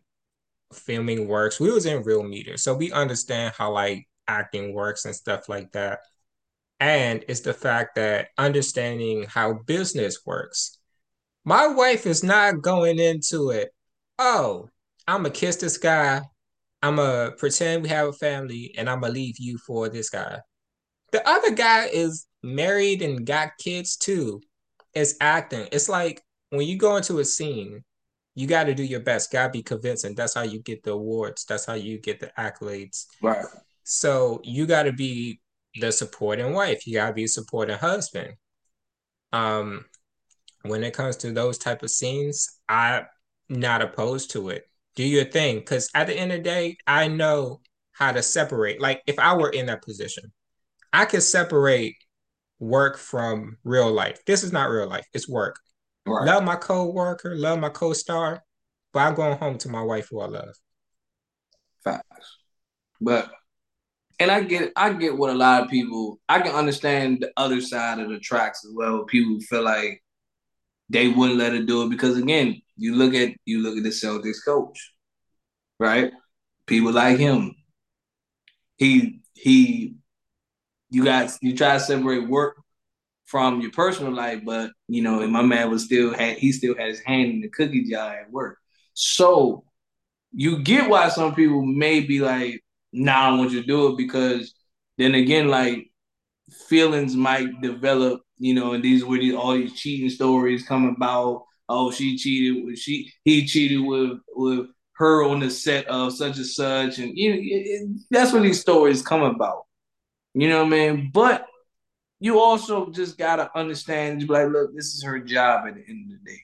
filming 0.72 1.28
works. 1.28 1.60
We 1.60 1.70
was 1.70 1.86
in 1.86 2.02
real 2.02 2.22
media, 2.22 2.58
so 2.58 2.74
we 2.74 2.92
understand 2.92 3.54
how 3.56 3.72
like 3.72 4.08
acting 4.26 4.74
works 4.74 5.04
and 5.04 5.14
stuff 5.14 5.48
like 5.48 5.72
that. 5.72 6.00
And 6.80 7.24
it's 7.28 7.40
the 7.40 7.54
fact 7.54 7.96
that 7.96 8.28
understanding 8.38 9.24
how 9.24 9.54
business 9.66 10.20
works. 10.24 10.77
My 11.48 11.66
wife 11.66 12.04
is 12.04 12.22
not 12.22 12.60
going 12.60 12.98
into 12.98 13.48
it. 13.48 13.70
Oh, 14.18 14.68
I'm 15.06 15.22
gonna 15.22 15.30
kiss 15.30 15.56
this 15.56 15.78
guy. 15.78 16.20
I'm 16.82 16.96
gonna 16.96 17.30
pretend 17.38 17.82
we 17.82 17.88
have 17.88 18.08
a 18.08 18.12
family, 18.12 18.74
and 18.76 18.86
I'm 18.86 19.00
gonna 19.00 19.14
leave 19.14 19.36
you 19.38 19.56
for 19.56 19.88
this 19.88 20.10
guy. 20.10 20.40
The 21.10 21.26
other 21.26 21.52
guy 21.52 21.86
is 21.86 22.26
married 22.42 23.00
and 23.00 23.24
got 23.24 23.56
kids 23.56 23.96
too. 23.96 24.42
It's 24.92 25.14
acting. 25.22 25.68
It's 25.72 25.88
like 25.88 26.22
when 26.50 26.66
you 26.66 26.76
go 26.76 26.96
into 26.96 27.18
a 27.18 27.24
scene, 27.24 27.82
you 28.34 28.46
got 28.46 28.64
to 28.64 28.74
do 28.74 28.82
your 28.82 29.00
best. 29.00 29.32
Got 29.32 29.46
to 29.46 29.52
be 29.52 29.62
convincing. 29.62 30.14
That's 30.14 30.34
how 30.34 30.42
you 30.42 30.60
get 30.60 30.82
the 30.82 30.92
awards. 30.92 31.46
That's 31.46 31.64
how 31.64 31.74
you 31.74 31.98
get 31.98 32.20
the 32.20 32.30
accolades. 32.38 33.06
Right. 33.22 33.46
So 33.84 34.42
you 34.44 34.66
got 34.66 34.82
to 34.82 34.92
be 34.92 35.40
the 35.80 35.92
supporting 35.92 36.52
wife. 36.52 36.86
You 36.86 36.96
got 36.96 37.08
to 37.08 37.14
be 37.14 37.24
a 37.24 37.28
supporting 37.28 37.78
husband. 37.78 38.34
Um, 39.32 39.86
when 40.62 40.84
it 40.84 40.94
comes 40.94 41.16
to 41.18 41.32
those 41.32 41.58
type 41.58 41.82
of 41.82 41.90
scenes, 41.90 42.60
I'm 42.68 43.06
not 43.48 43.82
opposed 43.82 44.30
to 44.32 44.50
it. 44.50 44.64
Do 44.96 45.04
your 45.04 45.24
thing, 45.24 45.60
because 45.60 45.88
at 45.94 46.06
the 46.08 46.14
end 46.14 46.32
of 46.32 46.38
the 46.38 46.44
day, 46.44 46.76
I 46.86 47.08
know 47.08 47.60
how 47.92 48.12
to 48.12 48.22
separate. 48.22 48.80
Like 48.80 49.02
if 49.06 49.18
I 49.18 49.36
were 49.36 49.50
in 49.50 49.66
that 49.66 49.82
position, 49.82 50.32
I 50.92 51.04
could 51.04 51.22
separate 51.22 51.96
work 52.58 52.98
from 52.98 53.58
real 53.62 53.92
life. 53.92 54.24
This 54.26 54.42
is 54.42 54.52
not 54.52 54.70
real 54.70 54.88
life. 54.88 55.06
It's 55.12 55.28
work. 55.28 55.58
Right. 56.06 56.26
Love 56.26 56.42
my 56.42 56.56
co-worker, 56.56 57.36
love 57.36 57.60
my 57.60 57.68
co-star, 57.68 58.42
but 58.92 59.00
I'm 59.00 59.14
going 59.14 59.38
home 59.38 59.58
to 59.58 59.68
my 59.68 59.82
wife 59.82 60.08
who 60.10 60.20
I 60.20 60.26
love. 60.26 60.54
Facts. 61.84 62.36
But 63.00 63.30
and 64.18 64.30
I 64.30 64.40
get 64.40 64.72
I 64.74 64.92
get 64.92 65.16
what 65.16 65.30
a 65.30 65.34
lot 65.34 65.62
of 65.62 65.68
people 65.68 66.18
I 66.28 66.40
can 66.40 66.54
understand 66.54 67.18
the 67.20 67.30
other 67.36 67.60
side 67.60 68.00
of 68.00 68.08
the 68.08 68.18
tracks 68.18 68.64
as 68.64 68.72
well. 68.74 69.04
People 69.04 69.38
feel 69.40 69.62
like 69.62 70.02
they 70.88 71.08
wouldn't 71.08 71.38
let 71.38 71.52
her 71.52 71.62
do 71.62 71.82
it 71.84 71.90
because 71.90 72.16
again, 72.16 72.60
you 72.76 72.94
look 72.94 73.14
at 73.14 73.34
you 73.44 73.60
look 73.60 73.76
at 73.76 73.82
the 73.82 73.90
Celtics 73.90 74.44
coach, 74.44 74.92
right? 75.78 76.12
People 76.66 76.92
like 76.92 77.18
him. 77.18 77.54
He 78.76 79.20
he 79.34 79.96
you 80.90 81.04
guys 81.04 81.38
you 81.42 81.56
try 81.56 81.74
to 81.74 81.80
separate 81.80 82.28
work 82.28 82.56
from 83.26 83.60
your 83.60 83.70
personal 83.72 84.12
life, 84.14 84.40
but 84.44 84.70
you 84.88 85.02
know, 85.02 85.26
my 85.28 85.42
man 85.42 85.70
was 85.70 85.84
still 85.84 86.14
had 86.14 86.38
he 86.38 86.52
still 86.52 86.74
had 86.76 86.88
his 86.88 87.00
hand 87.00 87.30
in 87.30 87.40
the 87.40 87.48
cookie 87.50 87.84
jar 87.90 88.20
at 88.20 88.30
work. 88.30 88.58
So 88.94 89.64
you 90.32 90.62
get 90.62 90.88
why 90.88 91.08
some 91.08 91.34
people 91.34 91.64
may 91.64 92.00
be 92.00 92.20
like, 92.20 92.62
nah, 92.92 93.34
I 93.34 93.38
want 93.38 93.50
you 93.52 93.60
to 93.60 93.66
do 93.66 93.88
it 93.88 93.98
because 93.98 94.54
then 94.96 95.14
again, 95.14 95.48
like 95.48 95.90
feelings 96.68 97.14
might 97.14 97.60
develop, 97.60 98.22
you 98.38 98.54
know, 98.54 98.72
and 98.74 98.82
these 98.82 99.04
were 99.04 99.18
these 99.18 99.34
all 99.34 99.54
these 99.54 99.74
cheating 99.74 100.10
stories 100.10 100.66
come 100.66 100.86
about. 100.86 101.44
Oh, 101.68 101.90
she 101.90 102.16
cheated 102.16 102.64
with 102.64 102.78
she 102.78 103.12
he 103.24 103.46
cheated 103.46 103.80
with 103.80 104.18
with 104.34 104.68
her 104.96 105.24
on 105.24 105.40
the 105.40 105.50
set 105.50 105.86
of 105.86 106.12
such 106.12 106.36
and 106.36 106.46
such, 106.46 106.98
and 106.98 107.16
you 107.16 107.30
know, 107.30 107.36
it, 107.36 107.42
it, 107.42 108.00
that's 108.10 108.32
what 108.32 108.42
these 108.42 108.60
stories 108.60 109.02
come 109.02 109.22
about. 109.22 109.64
You 110.34 110.48
know 110.48 110.64
what 110.64 110.72
I 110.72 110.76
mean? 110.76 111.10
But 111.12 111.46
you 112.20 112.40
also 112.40 112.90
just 112.90 113.16
gotta 113.16 113.50
understand, 113.56 114.20
be 114.20 114.26
like, 114.26 114.48
look, 114.48 114.74
this 114.74 114.94
is 114.94 115.02
her 115.04 115.20
job 115.20 115.66
at 115.68 115.74
the 115.74 115.84
end 115.88 116.10
of 116.10 116.18
the 116.18 116.30
day. 116.30 116.40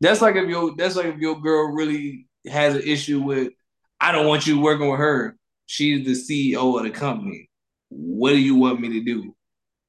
That's 0.00 0.20
like 0.20 0.36
if 0.36 0.48
your 0.48 0.74
that's 0.76 0.96
like 0.96 1.06
if 1.06 1.18
your 1.18 1.40
girl 1.40 1.72
really 1.72 2.26
has 2.46 2.74
an 2.74 2.82
issue 2.82 3.20
with, 3.20 3.52
I 4.00 4.12
don't 4.12 4.26
want 4.26 4.46
you 4.46 4.60
working 4.60 4.88
with 4.88 5.00
her. 5.00 5.36
She's 5.66 6.06
the 6.06 6.56
CEO 6.56 6.78
of 6.78 6.84
the 6.84 6.90
company. 6.90 7.50
What 7.88 8.30
do 8.30 8.38
you 8.38 8.54
want 8.54 8.80
me 8.80 8.88
to 8.90 9.04
do? 9.04 9.34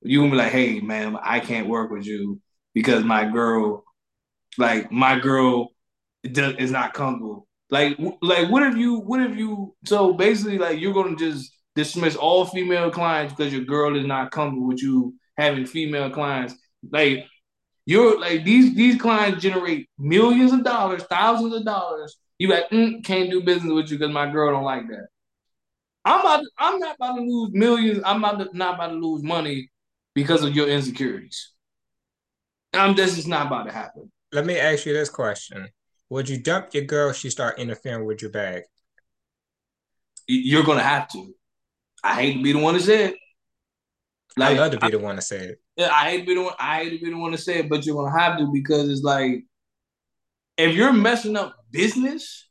You 0.02 0.20
gonna 0.20 0.32
be 0.32 0.38
like, 0.38 0.52
hey 0.52 0.80
man, 0.80 1.18
I 1.22 1.40
can't 1.40 1.68
work 1.68 1.92
with 1.92 2.06
you 2.06 2.40
because 2.74 3.04
my 3.04 3.26
girl, 3.30 3.84
like 4.58 4.92
my 4.92 5.20
girl, 5.20 5.70
is 6.24 6.72
not 6.72 6.94
comfortable. 6.94 7.48
Like, 7.70 7.98
like 8.22 8.50
what 8.50 8.64
if 8.64 8.78
you, 8.78 9.00
what 9.00 9.22
if 9.22 9.38
you? 9.38 9.76
So 9.86 10.14
basically, 10.14 10.58
like 10.58 10.80
you're 10.80 10.94
gonna 10.94 11.16
just 11.16 11.52
dismiss 11.76 12.16
all 12.16 12.46
female 12.46 12.90
clients 12.92 13.34
because 13.34 13.54
your 13.54 13.64
girl 13.64 13.98
is 13.98 14.06
not 14.06 14.32
comfortable 14.32 14.68
with 14.68 14.82
you 14.82 15.16
having 15.38 15.66
female 15.66 16.10
clients. 16.10 16.56
Like 16.90 17.26
you're 17.86 18.20
like 18.20 18.44
these 18.44 18.76
these 18.76 19.00
clients 19.00 19.42
generate 19.42 19.90
millions 19.98 20.54
of 20.54 20.64
dollars, 20.64 21.04
thousands 21.04 21.54
of 21.54 21.66
dollars. 21.66 22.18
You 22.38 22.50
like 22.50 22.70
mm, 22.70 23.04
can't 23.04 23.30
do 23.30 23.44
business 23.44 23.74
with 23.74 23.92
you 23.92 23.98
because 23.98 24.14
my 24.14 24.32
girl 24.32 24.52
don't 24.54 24.64
like 24.64 24.88
that. 24.88 25.08
I'm 26.06 26.22
about 26.22 26.42
to, 26.42 26.50
I'm 26.58 26.80
not 26.80 26.96
about 26.96 27.16
to 27.16 27.22
lose 27.22 27.52
millions. 27.54 28.02
I'm 28.06 28.22
to, 28.22 28.50
not 28.54 28.76
about 28.76 28.88
to 28.88 28.94
lose 28.94 29.22
money 29.22 29.70
because 30.16 30.44
of 30.44 30.56
your 30.56 30.68
insecurities. 30.68 31.52
I'm 32.74 32.96
this 32.96 33.18
is 33.18 33.28
not 33.28 33.48
about 33.48 33.64
to 33.64 33.72
happen. 33.72 34.12
Let 34.32 34.46
me 34.46 34.58
ask 34.58 34.86
you 34.86 34.94
this 34.94 35.10
question: 35.10 35.70
Would 36.10 36.30
you 36.30 36.42
dump 36.42 36.74
your 36.74 36.84
girl? 36.84 37.14
She 37.14 37.30
start 37.30 37.60
interfering 37.60 38.06
with 38.06 38.22
your 38.22 38.32
bag. 38.32 38.64
You're 40.28 40.64
gonna 40.64 40.84
have 40.84 41.08
to. 41.10 41.34
I 42.04 42.16
hate 42.16 42.34
to 42.34 42.44
be 42.44 42.54
the 42.54 42.60
one 42.60 42.76
to 42.76 42.80
say 42.80 43.06
it. 43.06 43.16
Like, 44.38 44.56
I 44.56 44.60
love 44.60 44.72
to 44.72 44.78
be 44.78 44.88
I, 44.88 44.92
the 44.92 45.00
one 45.00 45.16
to 45.16 45.22
say 45.22 45.40
it. 45.40 45.62
Yeah, 45.76 45.90
I 45.92 46.12
hate 46.12 46.20
to 46.20 46.26
be 46.26 46.36
the 46.36 46.44
one. 46.44 46.54
I 46.60 46.84
hate 46.84 47.00
to 47.00 47.06
be 47.06 47.12
the 47.12 47.18
one 47.18 47.32
to 47.32 47.38
say 47.38 47.60
it, 47.60 47.70
but 47.70 47.86
you're 47.86 47.96
gonna 47.96 48.18
have 48.18 48.38
to 48.38 48.52
because 48.54 48.90
it's 48.90 49.02
like 49.02 49.44
if 50.58 50.76
you're 50.76 50.94
messing 50.94 51.36
up 51.36 51.56
business, 51.72 52.48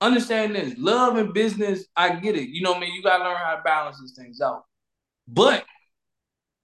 understand 0.00 0.54
this: 0.54 0.74
love 0.76 1.16
and 1.16 1.32
business. 1.32 1.86
I 1.96 2.16
get 2.16 2.36
it. 2.36 2.50
You 2.50 2.62
know 2.62 2.72
what 2.72 2.78
I 2.78 2.80
mean? 2.80 2.94
You 2.94 3.02
gotta 3.02 3.24
learn 3.24 3.36
how 3.36 3.56
to 3.56 3.62
balance 3.62 3.98
these 4.00 4.14
things 4.14 4.40
out. 4.40 4.64
But 5.26 5.64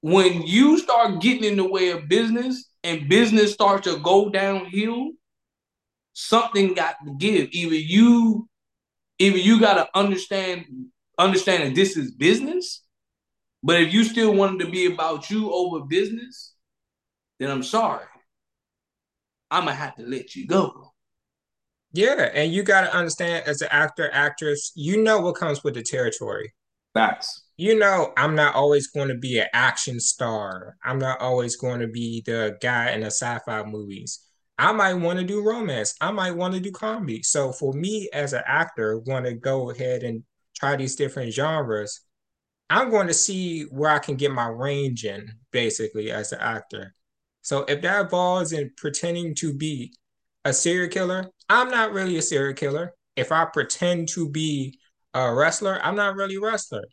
when 0.06 0.42
you 0.42 0.78
start 0.78 1.20
getting 1.20 1.42
in 1.42 1.56
the 1.56 1.68
way 1.68 1.90
of 1.90 2.08
business 2.08 2.70
and 2.84 3.08
business 3.08 3.52
starts 3.52 3.88
to 3.88 3.98
go 3.98 4.30
downhill, 4.30 5.10
something 6.12 6.74
got 6.74 6.94
to 7.04 7.16
give. 7.18 7.48
Either 7.50 7.74
you, 7.74 8.48
either 9.18 9.36
you 9.36 9.58
got 9.58 9.74
to 9.74 9.98
understand 9.98 10.64
understand 11.18 11.64
that 11.64 11.74
this 11.74 11.96
is 11.96 12.12
business. 12.12 12.84
But 13.64 13.82
if 13.82 13.92
you 13.92 14.04
still 14.04 14.32
wanted 14.32 14.64
to 14.64 14.70
be 14.70 14.86
about 14.86 15.28
you 15.28 15.52
over 15.52 15.84
business, 15.84 16.54
then 17.40 17.50
I'm 17.50 17.64
sorry. 17.64 18.04
I'm 19.50 19.64
gonna 19.64 19.74
have 19.74 19.96
to 19.96 20.06
let 20.06 20.36
you 20.36 20.46
go. 20.46 20.92
Yeah, 21.92 22.30
and 22.32 22.52
you 22.52 22.62
gotta 22.62 22.94
understand 22.94 23.44
as 23.48 23.60
an 23.60 23.68
actor, 23.72 24.08
actress, 24.12 24.70
you 24.76 25.02
know 25.02 25.20
what 25.20 25.34
comes 25.34 25.64
with 25.64 25.74
the 25.74 25.82
territory. 25.82 26.52
Facts. 26.96 27.44
You 27.58 27.78
know, 27.78 28.12
I'm 28.16 28.34
not 28.34 28.54
always 28.54 28.88
going 28.88 29.08
to 29.08 29.14
be 29.16 29.38
an 29.38 29.46
action 29.52 30.00
star. 30.00 30.76
I'm 30.84 30.98
not 30.98 31.20
always 31.20 31.56
going 31.56 31.80
to 31.80 31.88
be 31.88 32.22
the 32.26 32.56
guy 32.60 32.90
in 32.90 33.00
the 33.00 33.06
sci-fi 33.06 33.62
movies. 33.64 34.20
I 34.58 34.72
might 34.72 34.94
want 34.94 35.18
to 35.18 35.24
do 35.24 35.42
romance. 35.42 35.94
I 36.00 36.10
might 36.10 36.32
want 36.32 36.54
to 36.54 36.60
do 36.60 36.72
comedy. 36.72 37.22
So 37.22 37.52
for 37.52 37.72
me 37.72 38.08
as 38.12 38.32
an 38.32 38.42
actor, 38.46 38.98
want 39.00 39.26
to 39.26 39.34
go 39.34 39.70
ahead 39.70 40.02
and 40.02 40.22
try 40.54 40.76
these 40.76 40.96
different 40.96 41.32
genres, 41.32 42.00
I'm 42.70 42.90
going 42.90 43.06
to 43.06 43.14
see 43.14 43.62
where 43.64 43.90
I 43.90 43.98
can 43.98 44.16
get 44.16 44.32
my 44.32 44.48
range 44.48 45.04
in, 45.04 45.30
basically, 45.52 46.10
as 46.10 46.32
an 46.32 46.40
actor. 46.40 46.94
So 47.42 47.60
if 47.68 47.82
that 47.82 48.04
involves 48.06 48.52
in 48.52 48.72
pretending 48.76 49.34
to 49.36 49.54
be 49.54 49.94
a 50.44 50.52
serial 50.52 50.88
killer, 50.88 51.30
I'm 51.48 51.70
not 51.70 51.92
really 51.92 52.16
a 52.16 52.22
serial 52.22 52.54
killer. 52.54 52.94
If 53.14 53.32
I 53.32 53.44
pretend 53.44 54.08
to 54.10 54.28
be 54.28 54.78
a 55.16 55.34
wrestler, 55.34 55.80
I'm 55.82 55.96
not 55.96 56.14
really 56.14 56.36
a 56.36 56.40
wrestler. 56.40 56.84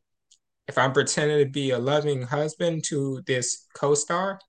If 0.68 0.77
I'm 0.77 0.94
pretending 0.94 1.46
to 1.46 1.51
be 1.51 1.72
a 1.72 1.80
loving 1.80 2.22
husband 2.22 2.86
to 2.86 3.22
this 3.27 3.68
co-star, 3.75 4.39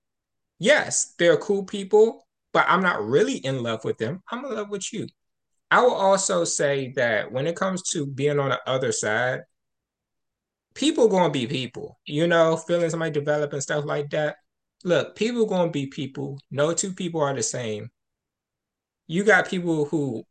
yes, 0.59 1.15
they're 1.19 1.37
cool 1.37 1.65
people, 1.65 2.27
but 2.53 2.67
I'm 2.69 2.83
not 2.83 3.05
really 3.05 3.39
in 3.39 3.63
love 3.63 3.85
with 3.85 3.99
them. 3.99 4.23
I'm 4.31 4.45
in 4.45 4.55
love 4.55 4.71
with 4.71 4.93
you. 4.93 5.09
I 5.71 5.83
will 5.83 5.95
also 5.95 6.45
say 6.45 6.93
that 6.95 7.33
when 7.33 7.49
it 7.49 7.57
comes 7.57 7.83
to 7.91 8.07
being 8.07 8.39
on 8.39 8.51
the 8.51 8.61
other 8.69 8.93
side, 8.93 9.41
people 10.75 11.09
gonna 11.09 11.31
be 11.31 11.49
people. 11.49 11.99
You 12.07 12.29
know, 12.29 12.57
feelings 12.57 12.95
might 12.95 13.13
develop 13.13 13.53
and 13.53 13.63
stuff 13.63 13.85
like 13.85 14.11
that. 14.11 14.37
Look, 14.85 15.17
people 15.17 15.47
gonna 15.47 15.73
be 15.73 15.87
people. 15.87 16.39
No 16.51 16.75
two 16.75 16.93
people 16.93 17.23
are 17.23 17.35
the 17.35 17.43
same. 17.43 17.91
You 19.09 19.25
got 19.25 19.49
people 19.49 19.87
who 19.87 20.25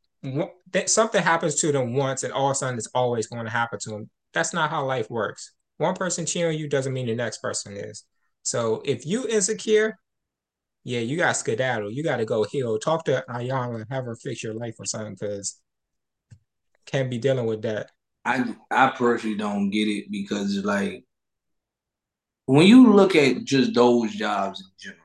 that 0.71 0.89
something 0.89 1.21
happens 1.21 1.55
to 1.61 1.71
them 1.71 1.93
once, 1.93 2.23
and 2.23 2.31
all 2.33 2.47
of 2.47 2.53
a 2.53 2.55
sudden 2.55 2.77
it's 2.77 2.89
always 2.95 3.27
going 3.27 3.45
to 3.45 3.51
happen 3.51 3.79
to 3.79 3.89
them. 3.89 4.09
That's 4.33 4.53
not 4.53 4.69
how 4.69 4.85
life 4.85 5.09
works. 5.09 5.53
One 5.77 5.95
person 5.95 6.25
cheering 6.25 6.57
you 6.57 6.69
doesn't 6.69 6.93
mean 6.93 7.07
the 7.07 7.15
next 7.15 7.39
person 7.39 7.75
is. 7.75 8.03
So 8.41 8.81
if 8.85 9.05
you 9.05 9.27
insecure, 9.27 9.97
yeah, 10.83 10.99
you 10.99 11.17
got 11.17 11.37
skedaddle. 11.37 11.91
You 11.91 12.03
got 12.03 12.17
to 12.17 12.25
go 12.25 12.43
heal. 12.43 12.77
Talk 12.77 13.05
to 13.05 13.23
Iyanla, 13.29 13.75
and 13.75 13.85
have 13.89 14.05
her 14.05 14.15
fix 14.15 14.43
your 14.43 14.53
life 14.53 14.75
or 14.79 14.85
something, 14.85 15.15
because 15.19 15.59
can't 16.85 17.09
be 17.09 17.17
dealing 17.17 17.45
with 17.45 17.61
that. 17.63 17.89
I 18.25 18.55
I 18.71 18.89
personally 18.89 19.37
don't 19.37 19.69
get 19.69 19.87
it 19.87 20.11
because 20.11 20.63
like 20.63 21.03
when 22.45 22.67
you 22.67 22.93
look 22.93 23.15
at 23.15 23.43
just 23.43 23.73
those 23.73 24.13
jobs 24.13 24.61
in 24.61 24.67
general, 24.79 25.03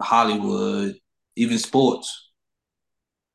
Hollywood, 0.00 0.98
even 1.36 1.58
sports, 1.58 2.25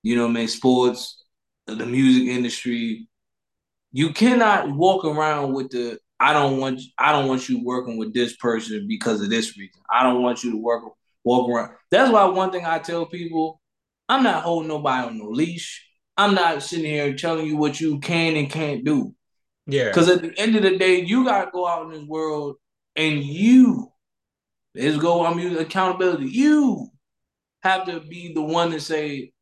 you 0.04 0.16
know 0.16 0.24
what 0.24 0.32
I 0.32 0.34
mean? 0.34 0.48
Sports, 0.48 1.24
the 1.68 1.86
music 1.86 2.28
industry, 2.28 3.08
you 3.92 4.14
cannot 4.14 4.72
walk 4.72 5.06
around 5.06 5.54
with 5.54 5.70
the 5.72 6.00
I 6.20 6.34
don't 6.34 6.60
want 6.60 6.82
I 6.98 7.12
don't 7.12 7.28
want 7.28 7.50
you 7.50 7.64
working 7.64 7.98
with 7.98 8.14
this 8.14 8.36
person 8.38 8.86
because 8.88 9.22
of 9.22 9.30
this 9.30 9.58
reason. 9.58 9.82
I 9.90 10.04
don't 10.04 10.22
want 10.22 10.44
you 10.44 10.52
to 10.52 10.58
work 10.58 10.84
walk 11.24 11.50
around. 11.50 11.74
That's 11.90 12.12
why 12.12 12.26
one 12.26 12.52
thing 12.52 12.66
I 12.66 12.80
tell 12.80 13.06
people, 13.06 13.60
I'm 14.08 14.24
not 14.24 14.44
holding 14.44 14.68
nobody 14.68 15.08
on 15.08 15.18
no 15.18 15.26
leash. 15.26 15.88
I'm 16.18 16.36
not 16.36 16.62
sitting 16.62 16.86
here 16.86 17.16
telling 17.16 17.48
you 17.48 17.58
what 17.58 17.80
you 17.80 18.00
can 18.00 18.36
and 18.36 18.50
can't 18.50 18.84
do. 18.84 19.16
Yeah. 19.66 19.86
Because 19.86 20.10
at 20.10 20.22
the 20.22 20.38
end 20.38 20.56
of 20.56 20.64
the 20.64 20.78
day, 20.78 21.02
you 21.02 21.26
gotta 21.26 21.50
go 21.52 21.68
out 21.68 21.86
in 21.86 21.92
this 21.92 22.08
world 22.08 22.58
and 22.96 23.24
you 23.24 23.92
let's 24.76 24.98
go 24.98 25.26
I'm 25.26 25.40
using 25.40 25.60
accountability. 25.60 26.30
You 26.30 26.90
have 27.64 27.86
to 27.86 28.00
be 28.00 28.34
the 28.34 28.42
one 28.42 28.72
to 28.72 28.80
say, 28.80 29.34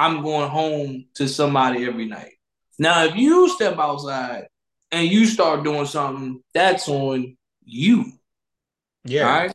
I'm 0.00 0.22
going 0.22 0.48
home 0.48 1.04
to 1.16 1.28
somebody 1.28 1.84
every 1.84 2.06
night. 2.06 2.32
Now, 2.78 3.04
if 3.04 3.16
you 3.16 3.50
step 3.50 3.78
outside 3.78 4.46
and 4.90 5.06
you 5.06 5.26
start 5.26 5.62
doing 5.62 5.84
something, 5.84 6.42
that's 6.54 6.88
on 6.88 7.36
you. 7.62 8.06
Yeah. 9.04 9.24
Right? 9.24 9.52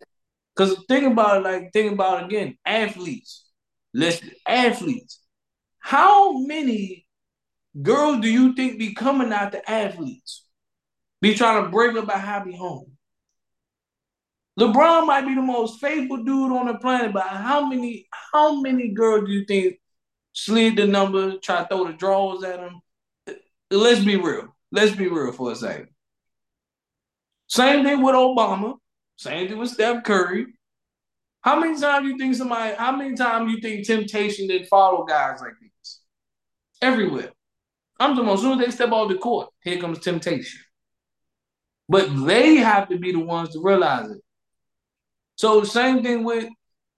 Because 0.55 0.85
think 0.87 1.11
about 1.11 1.37
it, 1.37 1.43
like 1.43 1.73
think 1.73 1.93
about 1.93 2.21
it 2.21 2.25
again. 2.27 2.59
Athletes, 2.63 3.45
listen, 3.91 4.29
athletes. 4.47 5.19
How 5.79 6.37
many 6.37 7.07
girls 7.81 8.21
do 8.21 8.29
you 8.29 8.53
think 8.53 8.77
be 8.77 8.93
coming 8.93 9.33
out 9.33 9.51
to 9.53 9.67
athletes? 9.69 10.45
Be 11.21 11.33
trying 11.33 11.63
to 11.63 11.71
break 11.71 11.97
up 11.97 12.07
a 12.07 12.19
happy 12.19 12.55
home. 12.55 12.91
LeBron 14.59 15.07
might 15.07 15.25
be 15.25 15.33
the 15.33 15.41
most 15.41 15.81
faithful 15.81 16.17
dude 16.17 16.51
on 16.51 16.67
the 16.67 16.75
planet, 16.75 17.13
but 17.13 17.23
how 17.23 17.67
many 17.67 18.07
how 18.31 18.61
many 18.61 18.89
girls 18.89 19.25
do 19.25 19.31
you 19.33 19.43
think 19.45 19.77
slid 20.35 20.75
the 20.75 20.85
number, 20.85 21.37
try 21.37 21.61
to 21.61 21.67
throw 21.67 21.87
the 21.87 21.93
draws 21.93 22.43
at 22.43 22.59
him? 22.59 22.81
Let's 23.71 24.03
be 24.03 24.17
real. 24.17 24.55
Let's 24.71 24.95
be 24.95 25.07
real 25.07 25.31
for 25.31 25.51
a 25.51 25.55
second. 25.55 25.87
Same 27.47 27.83
thing 27.85 28.03
with 28.03 28.15
Obama. 28.15 28.75
Same 29.15 29.47
thing 29.47 29.57
with 29.57 29.69
Steph 29.69 30.03
Curry. 30.03 30.47
How 31.41 31.59
many 31.59 31.79
times 31.79 32.07
you 32.07 32.17
think 32.17 32.35
somebody? 32.35 32.75
How 32.75 32.95
many 32.95 33.15
times 33.15 33.51
you 33.51 33.61
think 33.61 33.85
temptation 33.85 34.47
did 34.47 34.67
follow 34.67 35.05
guys 35.05 35.39
like 35.41 35.53
these? 35.61 35.99
Everywhere. 36.81 37.31
I'm 37.99 38.15
talking. 38.15 38.29
As 38.29 38.41
soon 38.41 38.59
as 38.59 38.65
they 38.65 38.71
step 38.71 38.91
off 38.91 39.09
the 39.09 39.15
court, 39.15 39.49
here 39.63 39.79
comes 39.79 39.99
temptation. 39.99 40.59
But 41.87 42.09
they 42.25 42.55
have 42.55 42.89
to 42.89 42.97
be 42.97 43.11
the 43.11 43.19
ones 43.19 43.53
to 43.53 43.61
realize 43.61 44.09
it. 44.09 44.21
So 45.35 45.63
same 45.63 46.03
thing 46.03 46.23
with 46.23 46.49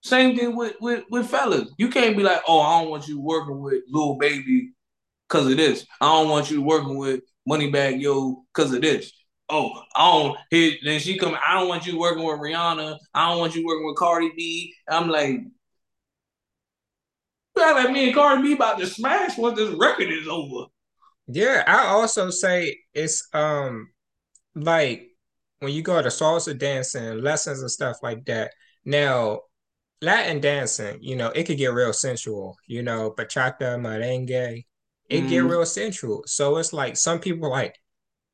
same 0.04 0.38
thing 0.38 0.56
with, 0.56 0.75
with 0.80 1.04
with 1.10 1.30
fellas. 1.30 1.70
You 1.77 1.89
can't 1.89 2.16
be 2.16 2.24
like, 2.24 2.42
oh, 2.48 2.62
I 2.62 2.82
don't 2.82 2.92
want 2.92 3.08
you 3.08 3.20
working 3.20 3.60
with 3.60 3.84
Lil 3.89 4.16
Baby 4.16 4.72
because 5.27 5.48
of 5.50 5.58
this. 5.58 5.86
I 6.01 6.06
don't 6.06 6.30
want 6.30 6.50
you 6.51 6.62
working 6.62 6.98
with 6.98 7.22
Moneybagg 7.50 8.01
Yo 8.01 8.44
because 8.54 8.74
of 8.74 8.82
this. 8.82 9.12
Oh, 9.50 9.72
I 9.96 10.12
don't. 10.12 10.38
Here, 10.50 10.74
then 10.84 11.00
she 11.00 11.18
come. 11.18 11.36
I 11.48 11.60
don't 11.60 11.70
want 11.70 11.88
you 11.88 11.98
working 11.98 12.24
with 12.24 12.39
Rihanna. 12.39 12.98
I 13.13 13.30
don't 13.30 13.39
want 13.39 13.56
you 13.56 13.66
working 13.66 13.86
with 13.86 13.98
Cardi 13.98 14.32
B. 14.36 14.74
I'm 14.89 15.08
like, 15.08 15.39
like 17.56 17.92
me 17.92 18.08
and 18.08 18.16
Cardi 18.16 18.42
B 18.44 18.54
about 18.54 18.80
to 18.80 18.88
smash 18.88 19.38
once 19.38 19.58
this 19.58 19.74
record 19.75 20.10
is 20.10 20.27
over. 20.27 20.68
Yeah, 21.27 21.63
I 21.66 21.88
also 21.88 22.30
say 22.30 22.77
it's 22.94 23.27
um 23.34 23.89
like 24.56 25.08
when 25.60 25.74
you 25.74 25.82
go 25.82 26.01
to 26.01 26.10
salsa 26.10 26.58
dancing 26.58 27.22
lessons 27.22 27.62
and 27.62 27.72
stuff 27.72 27.98
like 28.04 28.25
that. 28.25 28.54
Now, 28.86 29.42
Latin 30.01 30.39
dancing, 30.39 31.00
you 31.01 31.16
know, 31.16 31.30
it 31.30 31.46
could 31.46 31.58
get 31.58 31.74
real 31.74 31.94
sensual, 31.94 32.56
you 32.68 32.84
know, 32.84 33.12
bachata, 33.12 33.80
merengue, 33.80 34.63
it 35.10 35.24
mm. 35.24 35.30
get 35.30 35.44
real 35.44 35.66
sensual. 35.66 36.24
So 36.27 36.58
it's 36.58 36.74
like 36.74 36.98
some 36.98 37.20
people 37.20 37.50
like, 37.50 37.75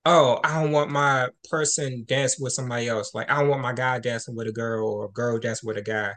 oh, 0.06 0.40
I 0.44 0.62
don't 0.62 0.72
want 0.72 0.92
my 0.92 1.30
person 1.50 2.04
dancing 2.08 2.44
with 2.44 2.54
somebody 2.54 2.90
else. 2.90 3.14
Like 3.14 3.32
I 3.32 3.40
don't 3.40 3.50
want 3.50 3.62
my 3.62 3.74
guy 3.74 4.00
dancing 4.00 4.36
with 4.36 4.48
a 4.48 4.52
girl 4.52 4.90
or 4.90 5.06
a 5.06 5.12
girl 5.12 5.40
dancing 5.40 5.68
with 5.68 5.78
a 5.78 5.82
guy. 5.82 6.12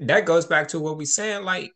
That 0.00 0.26
goes 0.26 0.46
back 0.46 0.68
to 0.68 0.80
what 0.80 0.96
we 0.96 1.06
saying, 1.06 1.44
like 1.44 1.72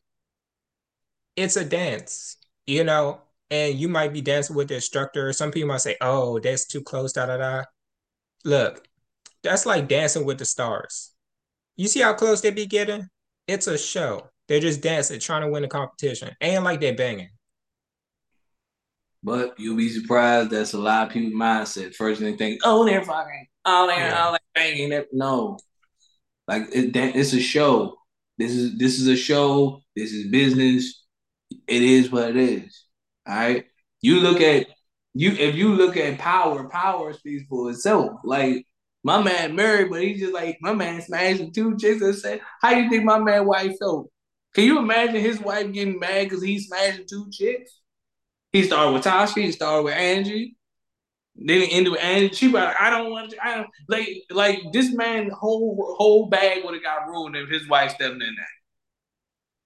it's 1.37 1.57
a 1.57 1.65
dance, 1.65 2.37
you 2.67 2.85
know, 2.85 3.23
and 3.51 3.75
you 3.75 3.89
might 3.89 4.13
be 4.13 4.21
dancing 4.21 4.55
with 4.55 4.69
the 4.69 4.77
instructor. 4.77 5.33
Some 5.33 5.51
people 5.51 5.69
might 5.69 5.81
say, 5.81 5.97
oh, 6.01 6.39
that's 6.39 6.67
too 6.67 6.83
close, 6.83 7.13
da 7.13 7.27
da 7.27 7.37
da. 7.39 7.65
Look, 8.45 8.87
that's 9.43 9.67
like 9.67 9.89
dancing 9.89 10.25
with 10.25 10.39
the 10.39 10.45
stars. 10.45 11.13
You 11.81 11.89
see 11.89 12.01
how 12.01 12.13
close 12.13 12.43
they 12.43 12.51
be 12.51 12.67
getting? 12.67 13.09
It's 13.49 13.67
a 13.67 13.79
show. 13.79 14.29
They're 14.49 14.61
just 14.61 14.83
dancing, 14.83 15.19
trying 15.19 15.41
to 15.41 15.49
win 15.49 15.63
the 15.63 15.69
competition. 15.69 16.29
Ain't 16.43 16.63
like 16.63 16.79
they're 16.79 16.95
banging. 16.95 17.31
But 19.23 19.59
you'll 19.59 19.79
be 19.79 19.89
surprised 19.89 20.51
that's 20.51 20.75
a 20.75 20.79
lot 20.79 21.07
of 21.07 21.13
people's 21.15 21.41
mindset. 21.41 21.95
First 21.95 22.21
they 22.21 22.37
think, 22.37 22.61
oh, 22.65 22.85
they're 22.85 23.03
fucking, 23.03 23.47
oh, 23.65 23.87
they're 23.87 23.97
yeah. 23.97 24.15
Oh, 24.15 24.25
all 24.27 24.33
like 24.33 24.43
banging. 24.55 25.05
No, 25.13 25.59
like 26.47 26.65
it, 26.71 26.95
it's 26.95 27.33
a 27.33 27.41
show. 27.41 27.97
This 28.37 28.53
is 28.53 28.77
this 28.77 29.01
is 29.01 29.07
a 29.09 29.17
show. 29.17 29.81
This 29.97 30.13
is 30.13 30.31
business. 30.31 31.07
It 31.67 31.81
is 31.81 32.11
what 32.11 32.29
it 32.29 32.37
is. 32.37 32.85
All 33.27 33.37
right. 33.37 33.65
You 34.03 34.21
look 34.21 34.43
at 34.43 34.67
you 35.15 35.31
if 35.31 35.55
you 35.55 35.71
look 35.73 35.97
at 35.97 36.19
power, 36.19 36.69
power 36.69 37.15
speaks 37.15 37.45
for 37.49 37.71
itself. 37.71 38.21
Like 38.23 38.67
my 39.03 39.23
man 39.23 39.55
married, 39.55 39.91
but 39.91 40.03
he's 40.03 40.21
just 40.21 40.35
like 40.35 40.59
my 40.61 40.75
man 40.75 41.01
smashing 41.01 41.53
two 41.53 41.77
chicks 41.77 42.03
and 42.03 42.15
said, 42.15 42.41
How 42.61 42.71
do 42.71 42.81
you 42.81 42.91
think 42.91 43.05
my 43.05 43.19
man 43.19 43.47
wife 43.47 43.79
felt? 43.79 44.11
Can 44.55 44.65
you 44.65 44.79
imagine 44.79 45.21
his 45.21 45.41
wife 45.41 45.73
getting 45.73 45.99
mad 45.99 46.25
because 46.25 46.43
he's 46.43 46.67
smashing 46.67 47.07
two 47.09 47.31
chicks? 47.31 47.79
He 48.53 48.65
started 48.65 48.93
with 48.93 49.05
Tasha, 49.05 49.43
he 49.43 49.53
started 49.53 49.85
with 49.85 49.95
Angie. 49.95 50.57
Then 51.37 51.61
he 51.61 51.73
ended 51.73 51.93
with 51.93 52.03
Angie. 52.03 52.35
She 52.35 52.49
like, 52.49 52.77
I 52.79 52.91
don't 52.91 53.11
want 53.11 53.31
to, 53.31 53.47
I 53.47 53.57
don't 53.57 53.71
like 53.89 54.09
like 54.31 54.59
this 54.73 54.93
man 54.93 55.31
whole 55.31 55.95
whole 55.97 56.27
bag 56.27 56.65
would 56.65 56.75
have 56.75 56.83
got 56.83 57.07
ruined 57.09 57.37
if 57.37 57.49
his 57.49 57.69
wife 57.69 57.93
stepped 57.93 58.15
in 58.15 58.19
that. 58.19 58.61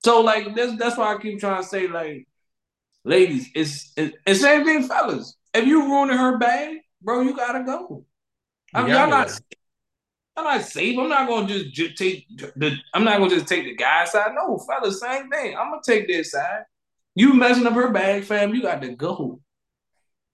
So 0.04 0.20
like 0.20 0.54
that's 0.54 0.76
that's 0.76 0.96
why 0.96 1.14
I 1.14 1.18
keep 1.18 1.40
trying 1.40 1.62
to 1.62 1.68
say, 1.68 1.88
like, 1.88 2.28
ladies, 3.04 3.48
it's 3.54 3.92
it's, 3.96 4.40
same 4.40 4.64
thing, 4.64 4.86
fellas. 4.86 5.34
If 5.54 5.66
you 5.66 5.82
ruining 5.82 6.18
her 6.18 6.36
bag, 6.38 6.78
bro, 7.00 7.22
you 7.22 7.34
gotta 7.34 7.64
go. 7.64 8.04
I 8.74 8.82
mean, 8.82 8.90
y'all 8.90 9.08
not 9.08 9.30
I'm 10.36 10.44
not 10.44 10.62
safe. 10.62 10.98
I'm 10.98 11.08
not 11.08 11.28
gonna 11.28 11.46
just, 11.46 11.72
just 11.72 11.96
take 11.96 12.26
the. 12.56 12.76
I'm 12.92 13.04
not 13.04 13.18
gonna 13.18 13.30
just 13.30 13.46
take 13.46 13.64
the 13.64 13.76
guy 13.76 14.04
side. 14.04 14.32
No, 14.34 14.58
fellas, 14.58 15.00
same 15.00 15.30
thing. 15.30 15.56
I'm 15.56 15.70
gonna 15.70 15.82
take 15.84 16.08
this 16.08 16.32
side. 16.32 16.64
You 17.14 17.34
messing 17.34 17.66
up 17.66 17.74
her 17.74 17.90
bag, 17.90 18.24
fam. 18.24 18.52
You 18.54 18.62
got 18.62 18.82
to 18.82 18.96
go. 18.96 19.40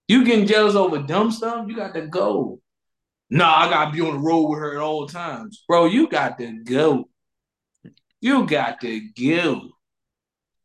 You 0.07 0.25
getting 0.25 0.47
jealous 0.47 0.75
over 0.75 0.97
dumb 0.99 1.29
stuff. 1.31 1.67
You 1.67 1.75
got 1.75 1.93
to 1.93 2.07
go. 2.07 2.59
Nah, 3.29 3.55
I 3.57 3.69
gotta 3.69 3.91
be 3.91 4.01
on 4.01 4.13
the 4.13 4.19
road 4.19 4.49
with 4.49 4.59
her 4.59 4.75
at 4.75 4.81
all 4.81 5.05
times, 5.07 5.63
bro. 5.67 5.85
You 5.85 6.09
got 6.09 6.39
to 6.39 6.63
go. 6.63 7.07
You 8.19 8.47
got 8.47 8.81
to 8.81 9.07
go. 9.15 9.69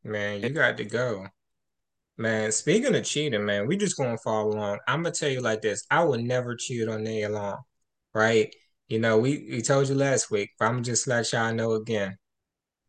Man, 0.03 0.43
you 0.43 0.49
got 0.49 0.79
to 0.79 0.85
go. 0.85 1.27
Man, 2.19 2.51
speaking 2.51 2.95
of 2.95 3.05
cheating, 3.05 3.45
man, 3.45 3.67
we 3.67 3.77
just 3.77 3.97
gonna 3.97 4.17
follow 4.19 4.53
along. 4.53 4.79
I'm 4.89 5.03
gonna 5.03 5.15
tell 5.15 5.29
you 5.29 5.41
like 5.41 5.61
this: 5.63 5.85
I 5.91 6.03
would 6.05 6.23
never 6.23 6.57
cheat 6.57 6.89
on 6.89 7.05
Nia 7.05 7.29
Long, 7.29 7.59
right? 8.15 8.55
You 8.89 9.01
know, 9.01 9.19
we 9.19 9.47
we 9.51 9.63
told 9.63 9.89
you 9.89 9.95
last 9.95 10.31
week, 10.31 10.51
but 10.59 10.67
I'm 10.67 10.83
just 10.83 11.07
let 11.07 11.33
y'all 11.33 11.53
know 11.55 11.73
again. 11.73 12.17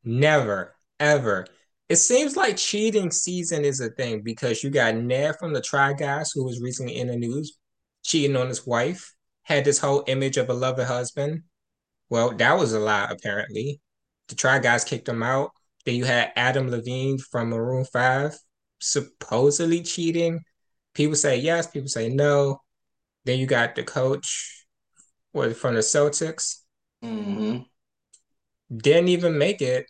Never, 0.03 0.75
ever. 0.99 1.47
It 1.89 1.97
seems 1.97 2.35
like 2.37 2.57
cheating 2.57 3.11
season 3.11 3.65
is 3.65 3.81
a 3.81 3.89
thing 3.89 4.21
because 4.21 4.63
you 4.63 4.69
got 4.69 4.95
Ned 4.95 5.35
from 5.39 5.53
the 5.53 5.61
Try 5.61 5.93
Guys, 5.93 6.31
who 6.33 6.45
was 6.45 6.61
recently 6.61 6.97
in 6.97 7.07
the 7.07 7.17
news, 7.17 7.57
cheating 8.03 8.35
on 8.37 8.47
his 8.47 8.65
wife, 8.67 9.13
had 9.43 9.65
this 9.65 9.79
whole 9.79 10.03
image 10.07 10.37
of 10.37 10.49
a 10.49 10.53
loving 10.53 10.85
husband. 10.85 11.43
Well, 12.09 12.31
that 12.37 12.57
was 12.57 12.73
a 12.73 12.79
lie, 12.79 13.07
apparently. 13.09 13.81
The 14.29 14.35
Try 14.35 14.59
Guys 14.59 14.83
kicked 14.85 15.09
him 15.09 15.23
out. 15.23 15.51
Then 15.85 15.95
you 15.95 16.05
had 16.05 16.33
Adam 16.35 16.69
Levine 16.69 17.17
from 17.17 17.49
Maroon 17.49 17.85
5 17.85 18.37
supposedly 18.79 19.81
cheating. 19.81 20.41
People 20.93 21.15
say 21.15 21.37
yes, 21.37 21.67
people 21.67 21.89
say 21.89 22.09
no. 22.09 22.61
Then 23.25 23.39
you 23.39 23.45
got 23.45 23.75
the 23.75 23.83
coach 23.83 24.65
was 25.33 25.57
from 25.57 25.75
the 25.75 25.81
Celtics. 25.81 26.61
Mm-hmm. 27.03 27.59
Didn't 28.75 29.07
even 29.09 29.37
make 29.37 29.61
it. 29.61 29.85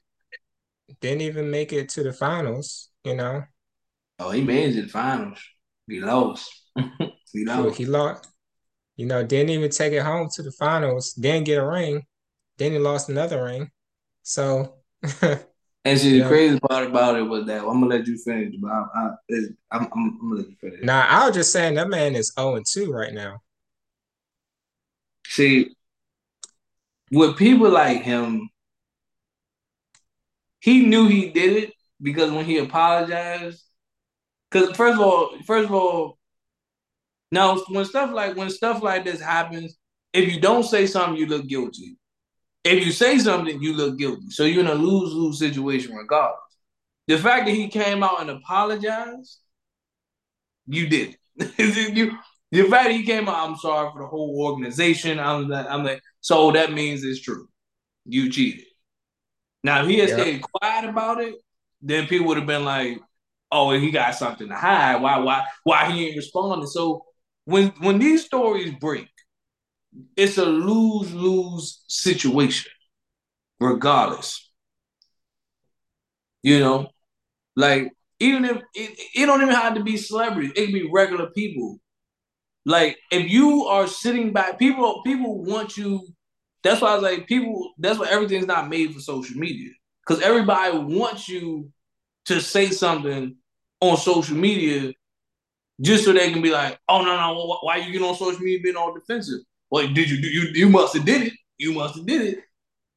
Didn't 1.01 1.21
even 1.21 1.49
make 1.49 1.73
it 1.73 1.89
to 1.89 2.03
the 2.03 2.13
finals, 2.13 2.89
you 3.03 3.15
know. 3.15 3.43
Oh, 4.19 4.31
he 4.31 4.41
made 4.41 4.71
it 4.71 4.73
to 4.75 4.81
the 4.83 4.87
finals. 4.89 5.39
He 5.87 5.99
lost. 5.99 6.51
he 7.33 7.45
lost. 7.45 7.77
he 7.77 7.85
lost. 7.85 8.27
You 8.95 9.05
know, 9.05 9.23
didn't 9.23 9.51
even 9.51 9.69
take 9.69 9.93
it 9.93 10.01
home 10.01 10.27
to 10.35 10.41
the 10.41 10.51
finals, 10.51 11.13
didn't 11.13 11.45
get 11.45 11.59
a 11.59 11.65
ring, 11.65 12.01
then 12.57 12.71
he 12.71 12.79
lost 12.79 13.09
another 13.09 13.43
ring. 13.43 13.69
So 14.23 14.77
And 15.87 15.97
see, 15.97 16.11
the 16.11 16.17
yeah. 16.17 16.27
crazy 16.27 16.59
part 16.59 16.85
about 16.85 17.17
it 17.17 17.21
was 17.21 17.45
that 17.45 17.61
well, 17.61 17.71
I'm 17.71 17.79
gonna 17.79 17.95
let 17.95 18.07
you 18.07 18.17
finish, 18.17 18.55
but 18.59 18.69
I, 18.69 18.85
I, 18.93 19.09
I'm, 19.31 19.47
I'm, 19.71 19.87
I'm, 19.93 20.19
gonna 20.19 20.41
let 20.41 20.49
you 20.49 20.55
finish. 20.59 20.83
Nah, 20.83 21.05
I 21.07 21.27
was 21.27 21.35
just 21.35 21.53
saying 21.53 21.75
that 21.75 21.87
man 21.87 22.13
is 22.13 22.33
0 22.37 22.61
2 22.69 22.91
right 22.91 23.13
now. 23.13 23.39
See, 25.27 25.75
with 27.09 27.37
people 27.37 27.69
like 27.69 28.01
him, 28.01 28.49
he 30.59 30.85
knew 30.85 31.07
he 31.07 31.29
did 31.29 31.63
it 31.63 31.73
because 32.01 32.31
when 32.31 32.43
he 32.43 32.57
apologized, 32.57 33.63
Because 34.51 34.75
first 34.75 34.95
of 34.95 35.01
all, 35.01 35.37
first 35.45 35.65
of 35.65 35.73
all, 35.73 36.17
now 37.31 37.57
when 37.69 37.85
stuff 37.85 38.11
like 38.11 38.35
when 38.35 38.49
stuff 38.49 38.83
like 38.83 39.05
this 39.05 39.21
happens, 39.21 39.77
if 40.11 40.33
you 40.33 40.41
don't 40.41 40.63
say 40.63 40.85
something, 40.85 41.15
you 41.15 41.27
look 41.27 41.47
guilty. 41.47 41.97
If 42.67 42.85
you 42.85 42.91
say 42.91 43.17
something, 43.17 43.61
you 43.61 43.73
look 43.73 43.97
guilty. 43.97 44.29
So 44.29 44.43
you're 44.43 44.61
in 44.61 44.67
a 44.67 44.75
lose 44.75 45.13
lose 45.13 45.39
situation 45.39 45.95
regardless. 45.95 46.39
The 47.07 47.17
fact 47.17 47.45
that 47.45 47.55
he 47.55 47.69
came 47.69 48.03
out 48.03 48.21
and 48.21 48.29
apologized, 48.29 49.39
you 50.67 50.87
did. 50.87 51.17
you 51.57 52.17
the 52.51 52.63
fact 52.63 52.85
that 52.85 52.91
he 52.91 53.03
came 53.03 53.27
out, 53.27 53.49
I'm 53.49 53.57
sorry 53.57 53.91
for 53.91 54.01
the 54.01 54.07
whole 54.07 54.41
organization. 54.45 55.19
I'm 55.19 55.47
like, 55.47 55.65
I'm 55.69 55.83
like, 55.83 56.01
so 56.21 56.51
that 56.51 56.71
means 56.71 57.03
it's 57.03 57.21
true. 57.21 57.47
You 58.05 58.29
cheated. 58.29 58.65
Now, 59.63 59.81
if 59.81 59.87
he 59.87 59.99
had 59.99 60.09
yep. 60.09 60.19
stayed 60.19 60.41
quiet 60.41 60.89
about 60.89 61.21
it, 61.21 61.35
then 61.81 62.07
people 62.07 62.27
would 62.27 62.37
have 62.37 62.47
been 62.47 62.65
like, 62.65 62.99
"Oh, 63.51 63.71
he 63.71 63.91
got 63.91 64.15
something 64.15 64.47
to 64.47 64.55
hide. 64.55 65.01
Why, 65.01 65.19
why, 65.19 65.43
why 65.63 65.91
he 65.91 66.07
ain't 66.07 66.17
responding?" 66.17 66.67
So 66.67 67.05
when 67.45 67.69
when 67.79 67.99
these 67.99 68.25
stories 68.25 68.73
break, 68.79 69.07
it's 70.15 70.37
a 70.37 70.45
lose 70.45 71.13
lose 71.13 71.83
situation, 71.87 72.71
regardless. 73.59 74.51
You 76.43 76.59
know, 76.59 76.89
like 77.55 77.91
even 78.19 78.45
if 78.45 78.57
it, 78.73 78.99
it 79.15 79.25
don't 79.25 79.41
even 79.41 79.53
have 79.53 79.75
to 79.75 79.83
be 79.83 79.97
celebrities, 79.97 80.53
it 80.55 80.65
can 80.65 80.73
be 80.73 80.89
regular 80.91 81.29
people. 81.31 81.79
Like 82.65 82.97
if 83.11 83.29
you 83.29 83.65
are 83.65 83.87
sitting 83.87 84.33
back, 84.33 84.59
people 84.59 85.01
people 85.03 85.43
want 85.43 85.77
you. 85.77 86.07
That's 86.63 86.81
why 86.81 86.89
I 86.89 86.93
was 86.95 87.03
like, 87.03 87.27
people. 87.27 87.73
That's 87.77 87.99
why 87.99 88.07
everything's 88.09 88.47
not 88.47 88.69
made 88.69 88.93
for 88.93 88.99
social 88.99 89.37
media 89.37 89.71
because 90.05 90.21
everybody 90.21 90.77
wants 90.77 91.27
you 91.29 91.71
to 92.25 92.41
say 92.41 92.69
something 92.69 93.35
on 93.79 93.97
social 93.97 94.35
media 94.35 94.93
just 95.81 96.05
so 96.05 96.13
they 96.13 96.31
can 96.31 96.41
be 96.41 96.51
like, 96.51 96.79
oh 96.89 97.03
no 97.03 97.15
no, 97.15 97.57
why 97.61 97.77
you 97.77 97.91
get 97.91 98.01
on 98.01 98.15
social 98.15 98.39
media 98.41 98.59
being 98.61 98.75
all 98.75 98.93
defensive? 98.93 99.39
Well, 99.69 99.87
did 99.87 100.09
you 100.09 100.21
do 100.21 100.27
you 100.27 100.41
you 100.53 100.69
must 100.69 100.95
have 100.95 101.05
did 101.05 101.27
it? 101.27 101.33
You 101.57 101.73
must 101.73 101.95
have 101.95 102.05
did 102.05 102.21
it. 102.21 102.39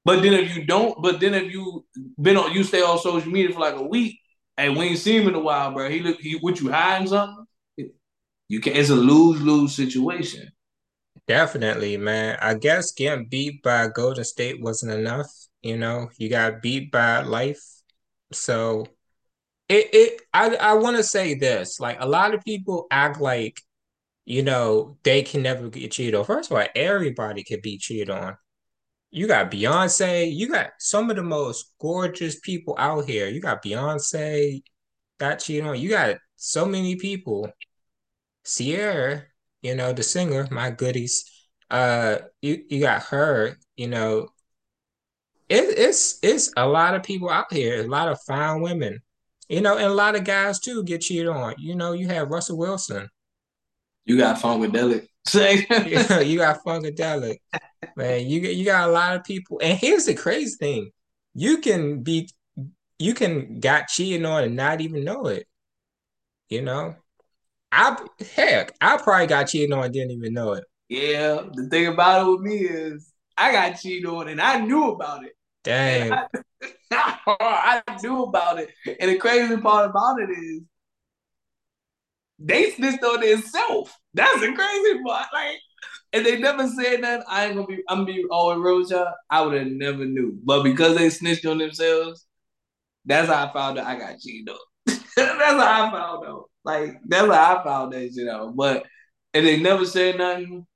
But 0.04 0.22
then 0.22 0.32
if 0.34 0.56
you 0.56 0.64
don't, 0.64 1.00
but 1.02 1.20
then 1.20 1.34
if 1.34 1.52
you 1.52 1.86
been 2.20 2.36
on 2.36 2.52
you 2.52 2.64
stay 2.64 2.82
on 2.82 2.98
social 2.98 3.30
media 3.30 3.52
for 3.52 3.60
like 3.60 3.76
a 3.76 3.82
week 3.82 4.18
and 4.56 4.76
we 4.76 4.86
ain't 4.86 4.98
seen 4.98 5.22
him 5.22 5.28
in 5.28 5.34
a 5.34 5.40
while, 5.40 5.72
bro. 5.72 5.88
He 5.90 6.00
look 6.00 6.20
he 6.20 6.34
what 6.34 6.60
you 6.60 6.70
hiding 6.70 7.08
something? 7.08 7.46
You 8.48 8.60
can 8.60 8.74
it's 8.74 8.90
a 8.90 8.96
lose 8.96 9.40
lose 9.40 9.74
situation. 9.74 10.50
Definitely, 11.26 11.96
man. 11.96 12.38
I 12.40 12.54
guess 12.54 12.92
getting 12.92 13.26
beat 13.26 13.62
by 13.62 13.88
Golden 13.88 14.24
State 14.24 14.60
wasn't 14.60 14.92
enough. 14.92 15.30
You 15.62 15.76
know, 15.76 16.08
you 16.18 16.28
got 16.28 16.62
beat 16.62 16.90
by 16.90 17.22
life. 17.22 17.62
So 18.32 18.86
it 19.68 19.90
it 19.92 20.22
I 20.32 20.56
I 20.56 20.74
want 20.74 20.96
to 20.96 21.04
say 21.04 21.34
this. 21.34 21.78
Like 21.78 21.98
a 22.00 22.08
lot 22.08 22.34
of 22.34 22.44
people 22.44 22.86
act 22.90 23.20
like 23.20 23.60
you 24.30 24.44
know 24.44 24.96
they 25.02 25.22
can 25.22 25.42
never 25.42 25.68
get 25.68 25.90
cheated 25.90 26.14
on. 26.14 26.24
First 26.24 26.52
of 26.52 26.56
all, 26.56 26.64
everybody 26.76 27.42
can 27.42 27.60
be 27.60 27.78
cheated 27.78 28.10
on. 28.10 28.36
You 29.10 29.26
got 29.26 29.50
Beyonce. 29.50 30.32
You 30.32 30.48
got 30.48 30.70
some 30.78 31.10
of 31.10 31.16
the 31.16 31.22
most 31.24 31.74
gorgeous 31.80 32.38
people 32.38 32.76
out 32.78 33.06
here. 33.06 33.28
You 33.28 33.40
got 33.40 33.64
Beyonce 33.64 34.62
got 35.18 35.40
cheated 35.40 35.66
on. 35.66 35.80
You 35.80 35.90
got 35.90 36.18
so 36.36 36.64
many 36.64 36.94
people 36.96 37.50
Ciara, 38.44 39.24
you 39.62 39.74
know, 39.74 39.92
the 39.92 40.04
singer, 40.04 40.46
my 40.52 40.70
goodies. 40.70 41.24
Uh, 41.70 42.18
you 42.40 42.64
you 42.70 42.80
got 42.80 43.02
her, 43.04 43.58
you 43.76 43.88
know. 43.88 44.28
It, 45.48 45.76
it's 45.76 46.20
it's 46.22 46.52
a 46.56 46.68
lot 46.68 46.94
of 46.94 47.02
people 47.02 47.30
out 47.30 47.52
here, 47.52 47.84
a 47.84 47.88
lot 47.88 48.08
of 48.08 48.20
fine 48.28 48.60
women, 48.62 49.00
you 49.48 49.60
know, 49.60 49.76
and 49.76 49.86
a 49.86 49.94
lot 49.94 50.14
of 50.14 50.22
guys 50.24 50.60
too 50.60 50.84
get 50.84 51.00
cheated 51.00 51.26
on. 51.28 51.56
You 51.58 51.74
know, 51.74 51.92
you 51.92 52.06
have 52.08 52.30
Russell 52.30 52.58
Wilson. 52.58 53.08
You 54.04 54.16
got 54.16 54.40
Funkadelic. 54.40 55.06
yeah, 55.34 56.20
you 56.20 56.38
got 56.38 56.62
Funkadelic. 56.64 57.38
Man, 57.96 58.26
you 58.26 58.40
you 58.40 58.64
got 58.64 58.88
a 58.88 58.92
lot 58.92 59.16
of 59.16 59.24
people. 59.24 59.60
And 59.62 59.78
here's 59.78 60.06
the 60.06 60.14
crazy 60.14 60.56
thing: 60.56 60.90
you 61.34 61.58
can 61.58 62.02
be, 62.02 62.28
you 62.98 63.14
can 63.14 63.60
got 63.60 63.88
cheated 63.88 64.24
on 64.24 64.44
and 64.44 64.56
not 64.56 64.80
even 64.80 65.04
know 65.04 65.26
it. 65.26 65.46
You 66.48 66.62
know, 66.62 66.96
I 67.70 67.96
heck, 68.34 68.74
I 68.80 68.96
probably 68.96 69.26
got 69.26 69.48
cheated 69.48 69.72
on 69.72 69.84
and 69.84 69.92
didn't 69.92 70.12
even 70.12 70.34
know 70.34 70.54
it. 70.54 70.64
Yeah, 70.88 71.42
the 71.52 71.68
thing 71.68 71.86
about 71.86 72.26
it 72.26 72.30
with 72.30 72.40
me 72.40 72.56
is 72.56 73.12
I 73.36 73.52
got 73.52 73.78
cheated 73.80 74.06
on 74.06 74.28
and 74.28 74.40
I 74.40 74.58
knew 74.60 74.90
about 74.90 75.24
it. 75.24 75.32
Damn. 75.62 76.12
I, 76.12 76.26
I, 77.86 77.98
knew 78.02 78.24
about 78.24 78.58
it. 78.58 78.70
And 78.98 79.10
the 79.10 79.16
crazy 79.16 79.56
part 79.58 79.88
about 79.88 80.20
it 80.20 80.30
is 80.30 80.62
they 82.40 82.70
snitched 82.70 83.04
on 83.04 83.20
themselves. 83.20 83.92
That's 84.14 84.40
the 84.40 84.52
crazy 84.52 85.02
part. 85.04 85.26
Like, 85.32 85.58
and 86.12 86.26
they 86.26 86.38
never 86.38 86.66
said 86.66 87.04
that. 87.04 87.24
I 87.28 87.46
ain't 87.46 87.54
gonna 87.54 87.66
be. 87.66 87.82
I'm 87.88 88.04
gonna 88.04 88.12
be 88.12 88.24
all 88.30 88.52
in 88.52 88.60
road 88.60 88.86
I 89.30 89.42
would 89.42 89.56
have 89.56 89.68
never 89.68 90.04
knew. 90.04 90.36
But 90.42 90.62
because 90.62 90.96
they 90.96 91.10
snitched 91.10 91.46
on 91.46 91.58
themselves, 91.58 92.26
that's 93.04 93.28
how 93.28 93.46
I 93.46 93.52
found 93.52 93.78
out 93.78 93.86
I 93.86 93.98
got 93.98 94.18
cheated 94.18 94.48
on. 94.48 94.56
that's 94.86 95.38
how 95.38 95.88
I 95.88 95.90
found 95.90 96.26
out. 96.26 96.44
Like 96.64 96.96
that's 97.06 97.32
how 97.32 97.58
I 97.58 97.64
found 97.64 97.92
that 97.92 98.12
shit 98.14 98.28
out. 98.28 98.56
But 98.56 98.84
if 99.32 99.44
they 99.44 99.60
never 99.60 99.86
said 99.86 100.18
nothing, 100.18 100.66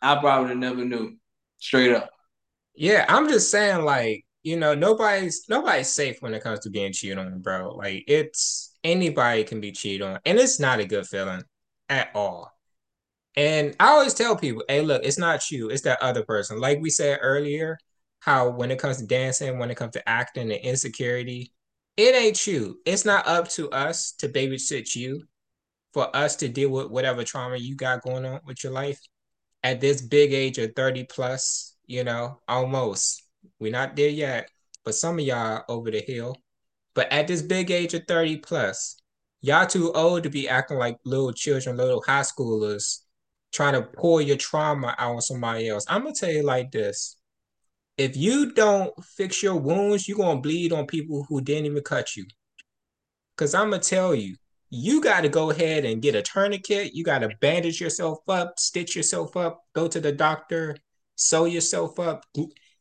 I 0.00 0.16
probably 0.16 0.54
never 0.54 0.84
knew. 0.84 1.16
Straight 1.58 1.92
up. 1.92 2.10
Yeah, 2.74 3.04
I'm 3.08 3.28
just 3.28 3.50
saying, 3.50 3.84
like, 3.84 4.24
you 4.42 4.56
know, 4.56 4.74
nobody's 4.74 5.44
nobody's 5.48 5.92
safe 5.92 6.20
when 6.20 6.34
it 6.34 6.42
comes 6.42 6.60
to 6.60 6.70
being 6.70 6.92
cheated 6.92 7.18
on, 7.18 7.40
bro. 7.40 7.74
Like 7.74 8.04
it's 8.08 8.71
anybody 8.84 9.44
can 9.44 9.60
be 9.60 9.72
cheated 9.72 10.02
on, 10.02 10.20
and 10.24 10.38
it's 10.38 10.60
not 10.60 10.80
a 10.80 10.84
good 10.84 11.06
feeling 11.06 11.42
at 11.88 12.10
all. 12.14 12.50
And 13.36 13.74
I 13.80 13.88
always 13.88 14.14
tell 14.14 14.36
people, 14.36 14.64
hey, 14.68 14.82
look, 14.82 15.02
it's 15.04 15.18
not 15.18 15.50
you, 15.50 15.70
it's 15.70 15.82
that 15.82 16.02
other 16.02 16.24
person. 16.24 16.60
Like 16.60 16.80
we 16.80 16.90
said 16.90 17.18
earlier, 17.22 17.78
how 18.20 18.50
when 18.50 18.70
it 18.70 18.78
comes 18.78 18.98
to 18.98 19.06
dancing, 19.06 19.58
when 19.58 19.70
it 19.70 19.76
comes 19.76 19.92
to 19.92 20.08
acting 20.08 20.52
and 20.52 20.60
insecurity, 20.60 21.52
it 21.96 22.14
ain't 22.14 22.46
you. 22.46 22.78
It's 22.86 23.04
not 23.04 23.26
up 23.26 23.48
to 23.50 23.70
us 23.70 24.12
to 24.18 24.28
babysit 24.28 24.94
you 24.94 25.22
for 25.92 26.14
us 26.14 26.36
to 26.36 26.48
deal 26.48 26.70
with 26.70 26.86
whatever 26.86 27.24
trauma 27.24 27.56
you 27.56 27.76
got 27.76 28.02
going 28.02 28.24
on 28.24 28.40
with 28.46 28.62
your 28.64 28.72
life 28.72 29.00
at 29.62 29.80
this 29.80 30.00
big 30.00 30.32
age 30.32 30.58
of 30.58 30.74
30 30.74 31.04
plus, 31.04 31.76
you 31.86 32.04
know, 32.04 32.40
almost. 32.48 33.22
We're 33.58 33.72
not 33.72 33.96
there 33.96 34.08
yet, 34.08 34.48
but 34.84 34.94
some 34.94 35.18
of 35.18 35.24
y'all 35.24 35.64
over 35.68 35.90
the 35.90 36.00
hill. 36.00 36.36
But 36.94 37.10
at 37.12 37.26
this 37.26 37.42
big 37.42 37.70
age 37.70 37.94
of 37.94 38.06
30 38.06 38.38
plus, 38.38 38.96
y'all 39.40 39.66
too 39.66 39.92
old 39.92 40.22
to 40.24 40.30
be 40.30 40.48
acting 40.48 40.78
like 40.78 40.98
little 41.04 41.32
children, 41.32 41.76
little 41.76 42.02
high 42.06 42.20
schoolers, 42.20 42.98
trying 43.52 43.74
to 43.74 43.82
pour 43.82 44.20
your 44.20 44.36
trauma 44.36 44.94
out 44.98 45.14
on 45.14 45.20
somebody 45.20 45.68
else. 45.68 45.84
I'm 45.88 46.02
gonna 46.02 46.14
tell 46.14 46.30
you 46.30 46.42
like 46.42 46.70
this. 46.70 47.16
If 47.98 48.16
you 48.16 48.52
don't 48.52 48.92
fix 49.04 49.42
your 49.42 49.56
wounds, 49.56 50.08
you're 50.08 50.18
gonna 50.18 50.40
bleed 50.40 50.72
on 50.72 50.86
people 50.86 51.24
who 51.28 51.40
didn't 51.40 51.66
even 51.66 51.82
cut 51.82 52.16
you. 52.16 52.26
Cause 53.36 53.54
I'm 53.54 53.70
gonna 53.70 53.82
tell 53.82 54.14
you, 54.14 54.36
you 54.74 55.02
got 55.02 55.20
to 55.20 55.28
go 55.28 55.50
ahead 55.50 55.84
and 55.84 56.00
get 56.00 56.14
a 56.14 56.22
tourniquet. 56.22 56.94
You 56.94 57.04
got 57.04 57.18
to 57.18 57.28
bandage 57.40 57.78
yourself 57.78 58.20
up, 58.26 58.58
stitch 58.58 58.96
yourself 58.96 59.36
up, 59.36 59.62
go 59.74 59.86
to 59.86 60.00
the 60.00 60.12
doctor, 60.12 60.76
sew 61.14 61.44
yourself 61.44 62.00
up, 62.00 62.24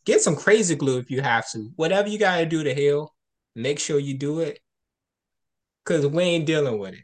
get 0.06 0.21
some 0.21 0.38
crazy 0.38 0.76
glue 0.76 1.00
if 1.00 1.12
you 1.12 1.21
have 1.21 1.52
to. 1.52 1.69
Whatever 1.76 2.08
you 2.08 2.17
got 2.17 2.38
to 2.38 2.45
do 2.45 2.63
to 2.63 2.74
heal, 2.74 3.13
make 3.56 3.80
sure 3.80 4.00
you 4.00 4.14
do 4.14 4.40
it 4.40 4.60
because 5.84 6.06
we 6.08 6.24
ain't 6.24 6.46
dealing 6.46 6.80
with 6.80 6.94
it. 6.94 7.04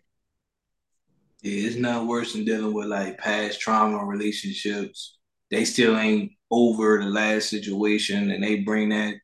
Yeah, 1.41 1.67
it's 1.67 1.75
not 1.75 2.07
worse 2.07 2.33
than 2.33 2.45
dealing 2.45 2.73
with 2.73 2.87
like 2.87 3.17
past 3.17 3.59
trauma 3.59 4.03
relationships. 4.05 5.17
They 5.51 5.65
still 5.65 5.97
ain't 5.97 6.31
over 6.51 6.99
the 6.99 7.09
last 7.09 7.49
situation 7.49 8.31
and 8.31 8.43
they 8.43 8.59
bring 8.59 8.89
that 8.89 9.15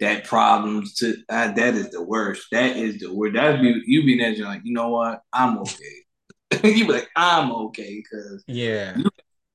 that 0.00 0.24
problems 0.24 0.94
to 0.94 1.16
uh, 1.28 1.52
that 1.52 1.74
is 1.74 1.90
the 1.90 2.02
worst. 2.02 2.46
That 2.52 2.76
is 2.76 3.00
the 3.00 3.12
worst. 3.12 3.34
That 3.34 3.60
be 3.62 3.82
you 3.86 4.04
be 4.04 4.18
there 4.18 4.34
like, 4.44 4.62
you 4.64 4.72
know 4.72 4.90
what? 4.90 5.20
I'm 5.32 5.58
okay. 5.58 6.62
you 6.64 6.86
be 6.86 6.92
like, 6.92 7.08
I'm 7.16 7.50
okay 7.52 8.02
because 8.02 8.44
yeah, 8.46 8.96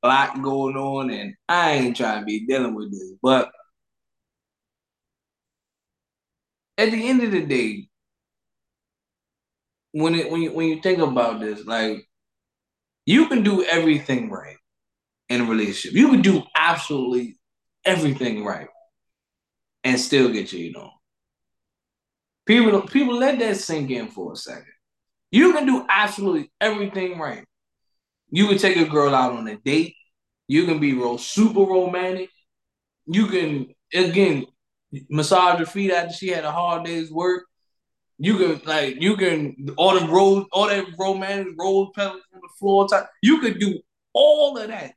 a 0.04 0.08
lot 0.08 0.42
going 0.42 0.76
on, 0.78 1.12
and 1.12 1.36
I 1.48 1.72
ain't 1.72 1.98
trying 1.98 2.22
to 2.22 2.26
be 2.26 2.46
dealing 2.46 2.76
with 2.76 2.92
this. 2.92 3.12
But 3.22 3.52
at 6.80 6.92
the 6.92 7.10
end 7.10 7.22
of 7.22 7.32
the 7.32 7.46
day, 7.46 7.90
when 9.92 10.16
it 10.16 10.32
when 10.32 10.42
you 10.42 10.54
when 10.54 10.68
you 10.68 10.82
think 10.82 11.00
about 11.00 11.42
this, 11.42 11.66
like 11.66 12.08
you 13.06 13.28
can 13.28 13.44
do 13.44 13.64
everything 13.66 14.30
right 14.30 14.56
in 15.28 15.42
a 15.42 15.44
relationship. 15.44 15.94
You 15.94 16.10
can 16.10 16.22
do 16.22 16.44
absolutely 16.56 17.38
everything 17.84 18.46
right 18.46 18.70
and 19.84 20.00
still 20.00 20.32
get 20.32 20.54
you 20.54 20.72
know. 20.72 20.92
People, 22.46 22.82
people 22.84 23.18
let 23.18 23.40
that 23.40 23.58
sink 23.58 23.92
in 23.92 24.08
for 24.08 24.34
a 24.34 24.36
second. 24.36 24.66
You 25.32 25.54
can 25.54 25.66
do 25.66 25.86
absolutely 25.88 26.52
everything 26.60 27.20
right. 27.20 27.46
You 28.32 28.48
can 28.48 28.58
take 28.58 28.78
a 28.78 28.86
girl 28.86 29.14
out 29.14 29.34
on 29.34 29.48
a 29.48 29.58
date. 29.58 29.96
You 30.48 30.66
can 30.66 30.80
be 30.80 30.94
real 30.94 31.18
super 31.18 31.62
romantic. 31.62 32.30
You 33.06 33.28
can 33.28 33.68
again 33.94 34.46
massage 35.10 35.60
her 35.60 35.66
feet 35.66 35.92
after 35.92 36.14
she 36.14 36.30
had 36.30 36.46
a 36.46 36.52
hard 36.52 36.86
day's 36.86 37.12
work. 37.12 37.46
You 38.18 38.38
can 38.38 38.62
like 38.66 39.02
you 39.02 39.16
can 39.16 39.70
all 39.78 39.98
the 39.98 40.06
road, 40.08 40.48
all 40.52 40.68
that 40.68 40.86
romance, 40.98 41.50
rose 41.58 41.90
petals 41.96 42.22
on 42.34 42.42
the 42.42 42.50
floor. 42.60 42.88
Type, 42.88 43.08
you 43.24 43.40
could 43.40 43.60
do 43.60 43.80
all 44.14 44.58
of 44.58 44.68
that 44.68 44.94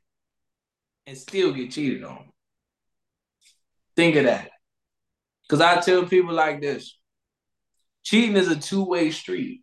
and 1.05 1.17
still 1.17 1.53
get 1.53 1.71
cheated 1.71 2.03
on. 2.03 2.25
Think 3.95 4.15
of 4.15 4.25
that. 4.25 4.49
Because 5.43 5.61
I 5.61 5.79
tell 5.79 6.05
people 6.05 6.33
like 6.33 6.61
this 6.61 6.97
cheating 8.03 8.35
is 8.35 8.49
a 8.49 8.55
two 8.55 8.83
way 8.83 9.11
street. 9.11 9.61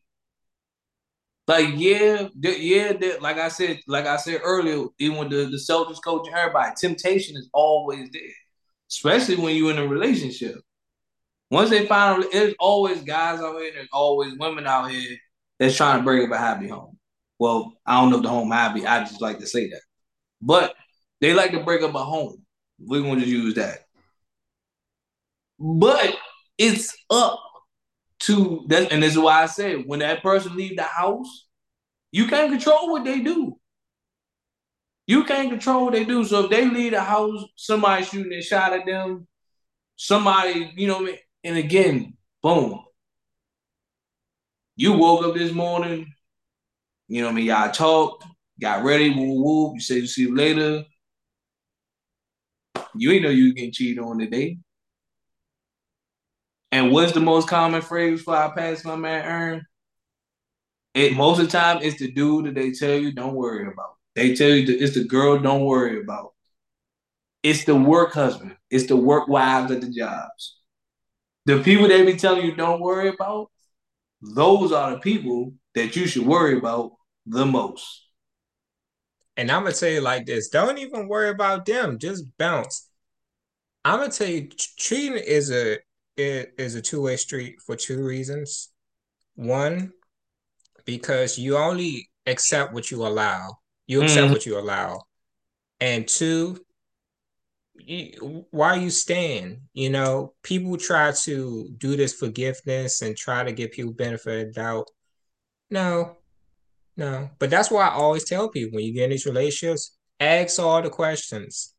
Like, 1.47 1.71
yeah, 1.75 2.29
yeah, 2.41 2.93
like 3.21 3.39
I 3.39 3.49
said, 3.49 3.81
like 3.89 4.07
I 4.07 4.19
said 4.19 4.41
earlier, 4.45 4.87
even 5.01 5.19
with 5.19 5.31
the, 5.31 5.47
the 5.47 5.57
Celtics 5.57 6.03
coach 6.03 6.29
and 6.29 6.37
everybody, 6.37 6.73
temptation 6.81 7.37
is 7.37 7.49
always 7.53 8.09
there, 8.13 8.23
especially 8.91 9.37
when 9.37 9.57
you're 9.57 9.71
in 9.71 9.79
a 9.79 9.87
relationship. 9.87 10.57
Once 11.51 11.71
they 11.71 11.87
find, 11.87 12.25
there's 12.33 12.55
always 12.59 13.03
guys 13.03 13.41
out 13.41 13.61
here, 13.61 13.73
there's 13.75 13.89
always 13.93 14.37
women 14.39 14.67
out 14.67 14.91
here 14.91 15.17
that's 15.59 15.77
trying 15.77 15.99
to 15.99 16.05
break 16.05 16.25
up 16.25 16.35
a 16.35 16.39
happy 16.39 16.69
home. 16.69 16.97
Well, 17.39 17.75
I 17.87 18.01
don't 18.01 18.11
know 18.11 18.19
if 18.19 18.23
the 18.23 18.29
home 18.29 18.51
happy. 18.51 18.87
I 18.87 19.01
just 19.01 19.21
like 19.21 19.39
to 19.39 19.47
say 19.47 19.71
that, 19.71 19.81
but 20.41 20.75
they 21.21 21.35
like 21.35 21.53
to 21.53 21.61
break 21.61 21.83
up 21.83 21.95
a 21.95 22.05
home. 22.05 22.45
We're 22.79 23.03
going 23.03 23.21
to 23.21 23.27
use 23.27 23.55
that. 23.55 23.81
But 25.59 26.17
it's 26.57 26.97
up 27.11 27.41
to 28.21 28.65
that, 28.69 28.93
and 28.93 29.03
this 29.03 29.13
is 29.13 29.19
why 29.19 29.43
I 29.43 29.47
said 29.47 29.85
when 29.87 30.01
that 30.01 30.23
person 30.23 30.57
leave 30.57 30.77
the 30.77 30.83
house, 30.83 31.47
you 32.13 32.27
can't 32.27 32.51
control 32.51 32.93
what 32.93 33.05
they 33.05 33.21
do. 33.21 33.59
You 35.11 35.25
can't 35.25 35.51
control 35.51 35.87
what 35.87 35.95
they 35.95 36.05
do. 36.05 36.25
So 36.25 36.45
if 36.45 36.51
they 36.51 36.65
leave 36.71 36.93
the 36.93 37.03
house, 37.03 37.45
somebody 37.57 38.05
shooting 38.05 38.33
a 38.33 38.41
shot 38.41 38.73
at 38.73 38.87
them, 38.87 39.27
somebody, 39.97 40.73
you 40.77 40.87
know, 40.87 41.09
and 41.43 41.57
again, 41.57 42.17
boom. 42.41 42.85
You 44.77 44.93
woke 44.93 45.25
up 45.25 45.35
this 45.35 45.51
morning, 45.51 46.15
you 47.09 47.23
know 47.23 47.27
what 47.27 47.33
I 47.33 47.35
mean? 47.35 47.47
Y'all 47.47 47.73
talked, 47.73 48.25
got 48.61 48.85
ready, 48.85 49.11
woo 49.11 49.43
woo. 49.43 49.75
You 49.75 49.81
said 49.81 49.97
you 49.97 50.07
see 50.07 50.23
you 50.23 50.37
later. 50.37 50.85
You 52.95 53.11
ain't 53.11 53.25
know 53.25 53.31
you 53.31 53.53
getting 53.53 53.73
cheated 53.73 54.05
on 54.05 54.21
today. 54.21 54.59
And 56.71 56.93
what's 56.93 57.11
the 57.11 57.21
most 57.21 57.49
common 57.49 57.83
phrase 57.83 58.23
for 58.23 58.37
I 58.37 58.53
pass 58.57 58.85
my 58.85 58.95
man 58.95 59.25
Aaron? 59.25 59.67
It 60.95 61.17
most 61.17 61.41
of 61.41 61.47
the 61.47 61.51
time 61.51 61.81
it's 61.83 61.99
the 61.99 62.13
dude 62.13 62.47
that 62.47 62.55
they 62.55 62.71
tell 62.71 62.95
you 62.95 63.11
don't 63.11 63.35
worry 63.35 63.67
about. 63.67 63.97
They 64.21 64.35
tell 64.35 64.51
you 64.51 64.77
it's 64.79 64.93
the 64.93 65.05
girl 65.05 65.39
don't 65.39 65.65
worry 65.65 65.99
about. 65.99 66.35
It's 67.43 67.65
the 67.65 67.75
work 67.75 68.13
husband. 68.13 68.55
It's 68.69 68.87
the 68.87 68.95
work 68.95 69.29
wives 69.29 69.73
at 69.73 69.81
the 69.81 69.89
jobs. 69.89 70.59
The 71.47 71.63
people 71.63 71.89
they 71.89 72.05
be 72.05 72.19
telling 72.19 72.45
you 72.45 72.55
don't 72.55 72.83
worry 72.83 73.09
about, 73.09 73.51
those 74.21 74.73
are 74.73 74.91
the 74.91 74.99
people 74.99 75.55
that 75.75 75.97
you 75.97 76.07
should 76.07 76.27
worry 76.27 76.59
about 76.59 76.93
the 77.25 77.47
most. 77.47 78.09
And 79.39 79.51
I'm 79.51 79.63
gonna 79.63 79.75
tell 79.75 79.89
you 79.89 80.03
like 80.03 80.27
this: 80.27 80.51
don't 80.51 80.77
even 80.77 81.09
worry 81.09 81.31
about 81.31 81.65
them. 81.65 81.99
Just 81.99 82.27
bounce. 82.37 82.91
I'm 83.87 84.01
gonna 84.01 84.13
tell 84.13 84.29
you, 84.29 84.51
cheating 84.77 85.17
is 85.17 85.51
a 85.51 85.79
is 86.19 86.75
a 86.75 86.83
two 86.83 87.01
way 87.01 87.17
street 87.17 87.57
for 87.65 87.75
two 87.75 88.05
reasons. 88.05 88.69
One, 89.35 89.93
because 90.85 91.39
you 91.39 91.57
only 91.57 92.11
accept 92.27 92.75
what 92.75 92.91
you 92.91 93.07
allow. 93.07 93.57
You 93.91 94.03
accept 94.03 94.29
mm. 94.29 94.31
what 94.31 94.47
you 94.47 94.59
allow. 94.59 95.03
And 95.81 96.07
two, 96.07 96.65
you, 97.75 98.47
why 98.51 98.77
you 98.77 98.91
stand? 98.91 99.63
You 99.73 99.91
know, 99.91 100.35
people 100.43 100.77
try 100.77 101.13
to 101.25 101.69
do 101.77 101.97
this 101.97 102.15
forgiveness 102.15 103.03
and 103.03 103.17
try 103.17 103.43
to 103.43 103.53
give 103.53 103.73
people 103.73 103.93
benefit 103.93 104.49
of 104.49 104.55
doubt. 104.55 104.89
No, 105.71 106.19
no. 106.97 107.31
But 107.41 107.51
that's 107.51 107.71
why 107.71 107.89
I 107.89 107.95
always 107.95 108.25
tell 108.25 108.49
people 108.49 108.77
when 108.77 108.85
you 108.85 108.95
get 108.95 109.05
in 109.05 109.11
these 109.11 109.27
relationships, 109.27 109.97
ask 110.21 110.61
all 110.61 110.81
the 110.83 110.91
questions 110.91 111.75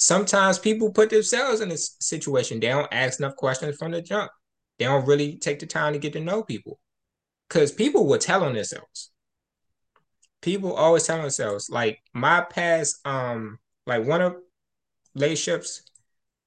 sometimes 0.00 0.58
people 0.58 0.90
put 0.92 1.10
themselves 1.10 1.60
in 1.60 1.68
this 1.68 1.96
situation. 2.00 2.58
They 2.58 2.68
don't 2.68 2.88
ask 2.90 3.20
enough 3.20 3.36
questions 3.36 3.76
from 3.76 3.92
the 3.92 4.00
jump. 4.00 4.30
They 4.78 4.86
don't 4.86 5.06
really 5.06 5.36
take 5.36 5.58
the 5.58 5.66
time 5.66 5.92
to 5.92 5.98
get 5.98 6.14
to 6.14 6.20
know 6.20 6.42
people. 6.42 6.80
Because 7.48 7.70
people 7.70 8.06
will 8.06 8.18
tell 8.18 8.44
on 8.44 8.54
themselves. 8.54 9.10
People 10.42 10.72
always 10.74 11.06
tell 11.06 11.20
themselves, 11.20 11.68
like 11.70 12.00
my 12.14 12.40
past, 12.42 13.06
um, 13.06 13.58
like 13.86 14.06
one 14.06 14.22
of 14.22 14.36
relationships, 15.14 15.82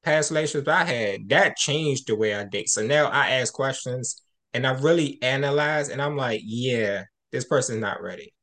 past 0.03 0.31
relationships 0.31 0.67
I 0.67 0.83
had, 0.85 1.29
that 1.29 1.57
changed 1.57 2.07
the 2.07 2.15
way 2.15 2.33
I 2.35 2.43
date. 2.45 2.69
So 2.69 2.85
now 2.85 3.07
I 3.07 3.29
ask 3.31 3.53
questions 3.53 4.21
and 4.53 4.65
I 4.67 4.71
really 4.79 5.19
analyze 5.21 5.89
and 5.89 6.01
I'm 6.01 6.17
like, 6.17 6.41
yeah, 6.43 7.03
this 7.31 7.45
person's 7.45 7.81
not 7.81 8.01
ready. 8.01 8.33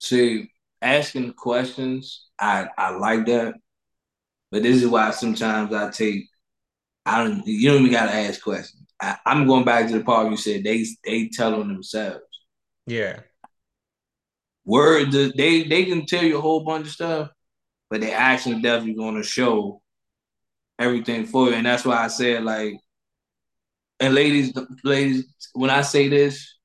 See, 0.00 0.50
asking 0.82 1.34
questions, 1.34 2.26
I 2.38 2.68
I 2.78 2.90
like 2.90 3.26
that. 3.26 3.54
But 4.50 4.62
this 4.62 4.82
is 4.82 4.88
why 4.88 5.10
sometimes 5.12 5.72
I 5.74 5.90
take 5.90 6.26
I 7.06 7.24
don't 7.24 7.46
you 7.46 7.70
don't 7.70 7.80
even 7.80 7.92
gotta 7.92 8.14
ask 8.14 8.42
questions. 8.42 8.76
I, 9.02 9.16
i'm 9.26 9.46
going 9.46 9.64
back 9.64 9.88
to 9.88 9.98
the 9.98 10.04
part 10.04 10.30
you 10.30 10.36
said 10.36 10.64
they 10.64 10.86
they 11.04 11.28
tell 11.28 11.54
on 11.60 11.68
themselves. 11.68 12.24
Yeah. 12.86 13.20
Words 14.64 15.12
they 15.12 15.64
they 15.64 15.84
can 15.84 16.06
tell 16.06 16.22
you 16.22 16.38
a 16.38 16.40
whole 16.40 16.64
bunch 16.64 16.86
of 16.86 16.92
stuff, 16.92 17.30
but 17.88 18.00
they 18.00 18.12
actually 18.12 18.60
definitely 18.60 18.94
gonna 18.94 19.22
show 19.22 19.82
everything 20.78 21.26
for 21.26 21.48
you. 21.48 21.54
And 21.54 21.66
that's 21.66 21.84
why 21.84 22.04
I 22.04 22.08
said 22.08 22.44
like 22.44 22.74
and 24.00 24.14
ladies, 24.14 24.54
ladies, 24.82 25.26
when 25.52 25.68
I 25.68 25.82
say 25.82 26.08
this, 26.08 26.56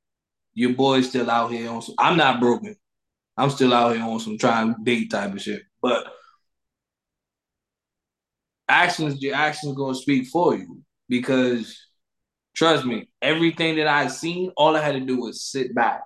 your 0.53 0.73
boy's 0.73 1.09
still 1.09 1.29
out 1.29 1.51
here 1.51 1.69
on 1.69 1.81
some, 1.81 1.95
I'm 1.99 2.15
not 2.15 2.39
broken. 2.39 2.77
I'm 3.37 3.49
still 3.49 3.73
out 3.73 3.93
here 3.93 4.05
on 4.05 4.21
some 4.21 4.37
trying 4.37 4.73
date 4.83 5.11
type 5.11 5.33
of 5.33 5.41
shit. 5.41 5.63
But 5.81 6.07
actions, 8.69 9.21
your 9.21 9.35
actions 9.35 9.75
gonna 9.75 9.95
speak 9.95 10.27
for 10.27 10.55
you 10.55 10.81
because 11.09 11.84
trust 12.55 12.85
me, 12.85 13.09
everything 13.21 13.75
that 13.77 13.87
I 13.87 14.07
seen, 14.07 14.51
all 14.57 14.75
I 14.75 14.81
had 14.81 14.93
to 14.93 14.99
do 15.01 15.19
was 15.19 15.41
sit 15.43 15.75
back. 15.75 16.01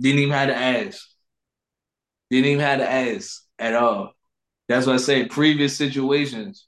Didn't 0.00 0.20
even 0.20 0.34
have 0.34 0.48
to 0.48 0.56
ask. 0.56 1.06
Didn't 2.30 2.46
even 2.46 2.64
have 2.64 2.78
to 2.78 2.90
ask 2.90 3.42
at 3.58 3.74
all. 3.74 4.12
That's 4.68 4.86
what 4.86 4.94
I 4.94 4.98
say. 4.98 5.26
Previous 5.26 5.76
situations, 5.76 6.66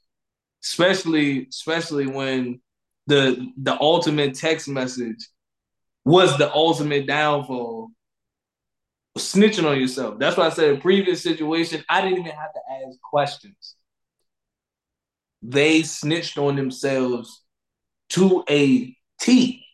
especially 0.65 1.47
especially 1.49 2.07
when 2.07 2.61
the 3.07 3.49
the 3.57 3.81
ultimate 3.81 4.35
text 4.35 4.69
message 4.69 5.29
was 6.05 6.37
the 6.37 6.53
ultimate 6.53 7.07
downfall 7.07 7.91
snitching 9.19 9.69
on 9.69 9.79
yourself. 9.79 10.19
That's 10.19 10.37
why 10.37 10.47
I 10.47 10.51
said 10.51 10.81
previous 10.81 11.23
situation, 11.23 11.85
I 11.89 12.01
didn't 12.03 12.19
even 12.19 12.33
have 12.33 12.53
to 12.55 12.61
ask 12.87 12.99
questions. 13.01 13.77
They 15.43 15.83
snitched 15.83 16.39
on 16.39 16.57
themselves 16.57 17.43
to 18.11 18.45
a 18.49 18.97
T. 19.23 19.65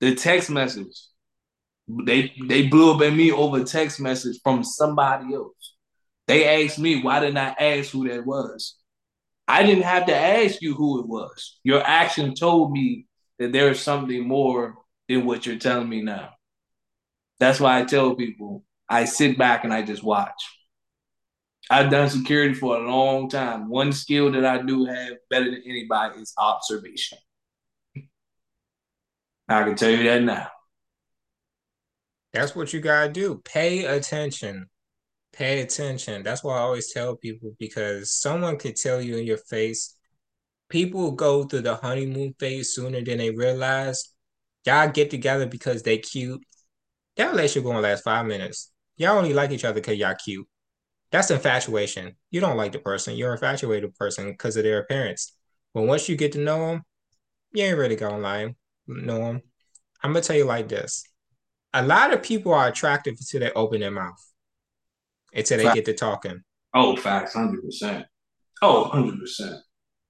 The 0.00 0.14
text 0.14 0.50
message. 0.50 0.96
They 2.06 2.32
they 2.48 2.66
blew 2.66 2.94
up 2.94 3.02
at 3.02 3.12
me 3.12 3.30
over 3.30 3.60
a 3.60 3.64
text 3.64 4.00
message 4.00 4.40
from 4.42 4.64
somebody 4.64 5.34
else. 5.34 5.74
They 6.26 6.64
asked 6.64 6.78
me 6.78 7.02
why 7.02 7.20
didn't 7.20 7.36
I 7.38 7.54
ask 7.58 7.90
who 7.90 8.08
that 8.08 8.24
was? 8.24 8.76
I 9.46 9.64
didn't 9.64 9.84
have 9.84 10.06
to 10.06 10.16
ask 10.16 10.62
you 10.62 10.74
who 10.74 11.00
it 11.00 11.06
was. 11.06 11.58
Your 11.62 11.82
action 11.82 12.34
told 12.34 12.72
me 12.72 13.06
that 13.38 13.52
there 13.52 13.70
is 13.70 13.80
something 13.80 14.26
more 14.26 14.76
than 15.08 15.26
what 15.26 15.44
you're 15.44 15.58
telling 15.58 15.88
me 15.88 16.00
now. 16.00 16.30
That's 17.38 17.60
why 17.60 17.78
I 17.78 17.84
tell 17.84 18.14
people 18.14 18.64
I 18.88 19.04
sit 19.04 19.36
back 19.36 19.64
and 19.64 19.74
I 19.74 19.82
just 19.82 20.02
watch. 20.02 20.42
I've 21.70 21.90
done 21.90 22.08
security 22.08 22.54
for 22.54 22.76
a 22.76 22.88
long 22.88 23.28
time. 23.28 23.68
One 23.68 23.92
skill 23.92 24.32
that 24.32 24.44
I 24.44 24.62
do 24.62 24.84
have 24.84 25.14
better 25.28 25.46
than 25.46 25.62
anybody 25.66 26.20
is 26.20 26.32
observation. 26.38 27.18
I 29.58 29.64
can 29.64 29.76
tell 29.76 29.90
you 29.90 30.04
that 30.04 30.22
now. 30.22 30.48
That's 32.32 32.56
what 32.56 32.72
you 32.72 32.80
gotta 32.80 33.10
do. 33.10 33.40
Pay 33.44 33.84
attention. 33.84 34.68
Pay 35.32 35.60
attention. 35.60 36.22
That's 36.22 36.42
why 36.42 36.56
I 36.56 36.60
always 36.60 36.92
tell 36.92 37.16
people 37.16 37.52
because 37.58 38.14
someone 38.14 38.58
could 38.58 38.76
tell 38.76 39.00
you 39.00 39.16
in 39.16 39.26
your 39.26 39.38
face. 39.38 39.96
People 40.68 41.12
go 41.12 41.44
through 41.44 41.62
the 41.62 41.76
honeymoon 41.76 42.34
phase 42.38 42.74
sooner 42.74 43.02
than 43.02 43.18
they 43.18 43.30
realize. 43.30 44.14
Y'all 44.64 44.88
get 44.88 45.10
together 45.10 45.46
because 45.46 45.82
they 45.82 45.98
cute 45.98 46.42
that 47.16 47.30
relationship 47.30 47.64
gonna 47.64 47.80
last 47.80 48.04
five 48.04 48.26
minutes. 48.26 48.70
Y'all 48.96 49.18
only 49.18 49.34
like 49.34 49.50
each 49.50 49.64
other 49.64 49.80
because 49.80 49.98
y'all 49.98 50.14
cute. 50.14 50.46
That's 51.10 51.30
infatuation. 51.30 52.16
You 52.30 52.40
don't 52.40 52.56
like 52.56 52.72
the 52.72 52.78
person. 52.78 53.16
You're 53.16 53.32
infatuated 53.32 53.94
person 53.96 54.30
because 54.30 54.56
of 54.56 54.64
their 54.64 54.78
appearance. 54.78 55.34
But 55.74 55.82
once 55.82 56.08
you 56.08 56.16
get 56.16 56.32
to 56.32 56.38
know 56.38 56.68
them, 56.68 56.82
you 57.52 57.64
ain't 57.64 57.76
really 57.76 57.96
gonna 57.96 58.18
lie. 58.18 58.44
Know 58.46 58.54
them. 58.86 59.42
I'm 60.02 60.12
gonna 60.12 60.20
tell 60.20 60.36
you 60.36 60.44
like 60.44 60.68
this. 60.68 61.04
A 61.74 61.84
lot 61.84 62.12
of 62.12 62.22
people 62.22 62.52
are 62.52 62.68
attractive 62.68 63.14
until 63.18 63.40
they 63.40 63.52
open 63.52 63.80
their 63.80 63.90
mouth. 63.90 64.18
Until 65.34 65.58
they 65.58 65.74
get 65.74 65.84
to 65.86 65.94
talking. 65.94 66.42
Oh, 66.74 66.96
facts, 66.96 67.34
hundred 67.34 67.62
percent. 67.62 68.06
Oh, 68.60 68.82
100 68.82 69.18
percent. 69.18 69.56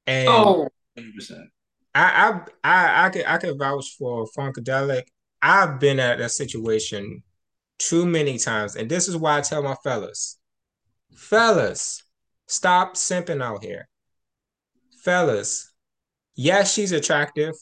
And 0.06 0.28
oh. 0.28 0.68
Hundred 0.96 1.14
percent. 1.14 1.48
I 1.94 2.40
I 2.64 2.70
I 2.70 3.06
I 3.06 3.11
could 3.11 3.24
I 3.26 3.38
could 3.38 3.58
vouch 3.58 3.96
for 3.98 4.26
Funkadelic. 4.37 5.04
I've 5.40 5.80
been 5.80 5.98
at 6.00 6.20
a 6.20 6.28
situation 6.28 7.22
too 7.78 8.06
many 8.06 8.38
times, 8.38 8.76
and 8.76 8.88
this 8.88 9.08
is 9.08 9.16
why 9.16 9.38
I 9.38 9.40
tell 9.40 9.62
my 9.62 9.74
fellas, 9.82 10.38
fellas, 11.14 12.02
stop 12.46 12.94
simping 12.94 13.42
out 13.42 13.64
here. 13.64 13.88
Fellas, 15.02 15.72
yes, 16.37 16.72
she's 16.72 16.92
attractive, 16.92 17.54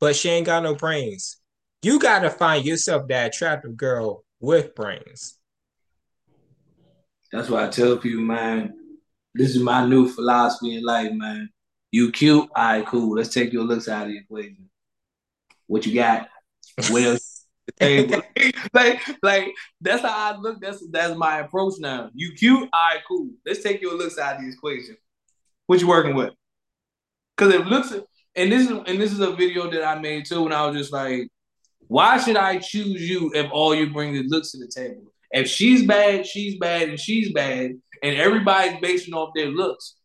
but 0.00 0.16
she 0.16 0.30
ain't 0.30 0.46
got 0.46 0.62
no 0.62 0.74
brains. 0.74 1.36
You 1.82 1.98
gotta 1.98 2.30
find 2.30 2.64
yourself 2.64 3.08
that 3.08 3.28
attractive 3.28 3.76
girl 3.76 4.24
with 4.40 4.74
brains. 4.74 5.38
That's 7.32 7.48
why 7.48 7.66
I 7.66 7.68
tell 7.68 7.96
people, 7.96 8.24
man, 8.24 8.74
this 9.34 9.54
is 9.54 9.62
my 9.62 9.86
new 9.86 10.08
philosophy 10.08 10.76
in 10.76 10.84
life, 10.84 11.12
man. 11.12 11.48
You 11.92 12.10
cute, 12.10 12.48
all 12.54 12.64
right, 12.64 12.86
cool. 12.86 13.14
Let's 13.14 13.32
take 13.32 13.52
your 13.52 13.64
looks 13.64 13.88
out 13.88 14.06
of 14.06 14.08
the 14.08 14.18
equation. 14.18 14.68
What 15.66 15.86
you 15.86 15.94
got? 15.94 16.28
Else? 16.78 17.46
like, 17.80 19.00
like 19.22 19.54
that's 19.80 20.02
how 20.02 20.34
I 20.34 20.36
look. 20.36 20.60
That's 20.60 20.84
that's 20.90 21.16
my 21.16 21.38
approach 21.38 21.74
now. 21.78 22.10
You 22.14 22.32
cute, 22.32 22.68
all 22.72 22.88
right, 22.94 23.00
cool. 23.06 23.30
Let's 23.46 23.62
take 23.62 23.80
your 23.80 23.96
looks 23.96 24.18
out 24.18 24.36
of 24.36 24.42
the 24.42 24.48
equation. 24.48 24.96
What 25.66 25.80
you 25.80 25.88
working 25.88 26.14
with? 26.14 26.32
Because 27.36 27.54
it 27.54 27.66
looks, 27.66 27.94
and 28.36 28.52
this 28.52 28.68
is 28.68 28.70
and 28.70 29.00
this 29.00 29.12
is 29.12 29.20
a 29.20 29.32
video 29.32 29.70
that 29.70 29.84
I 29.84 29.98
made 30.00 30.26
too, 30.26 30.44
and 30.44 30.54
I 30.54 30.66
was 30.66 30.76
just 30.76 30.92
like, 30.92 31.28
why 31.88 32.18
should 32.18 32.36
I 32.36 32.58
choose 32.58 33.08
you 33.08 33.32
if 33.34 33.50
all 33.52 33.74
you 33.74 33.92
bring 33.92 34.14
is 34.14 34.30
looks 34.30 34.52
to 34.52 34.58
the 34.58 34.68
table? 34.68 35.12
If 35.32 35.48
she's 35.48 35.86
bad, 35.86 36.26
she's 36.26 36.58
bad, 36.58 36.88
and 36.88 36.98
she's 36.98 37.32
bad, 37.32 37.72
and 38.02 38.16
everybody's 38.16 38.80
basing 38.80 39.14
off 39.14 39.30
their 39.34 39.48
looks, 39.48 39.96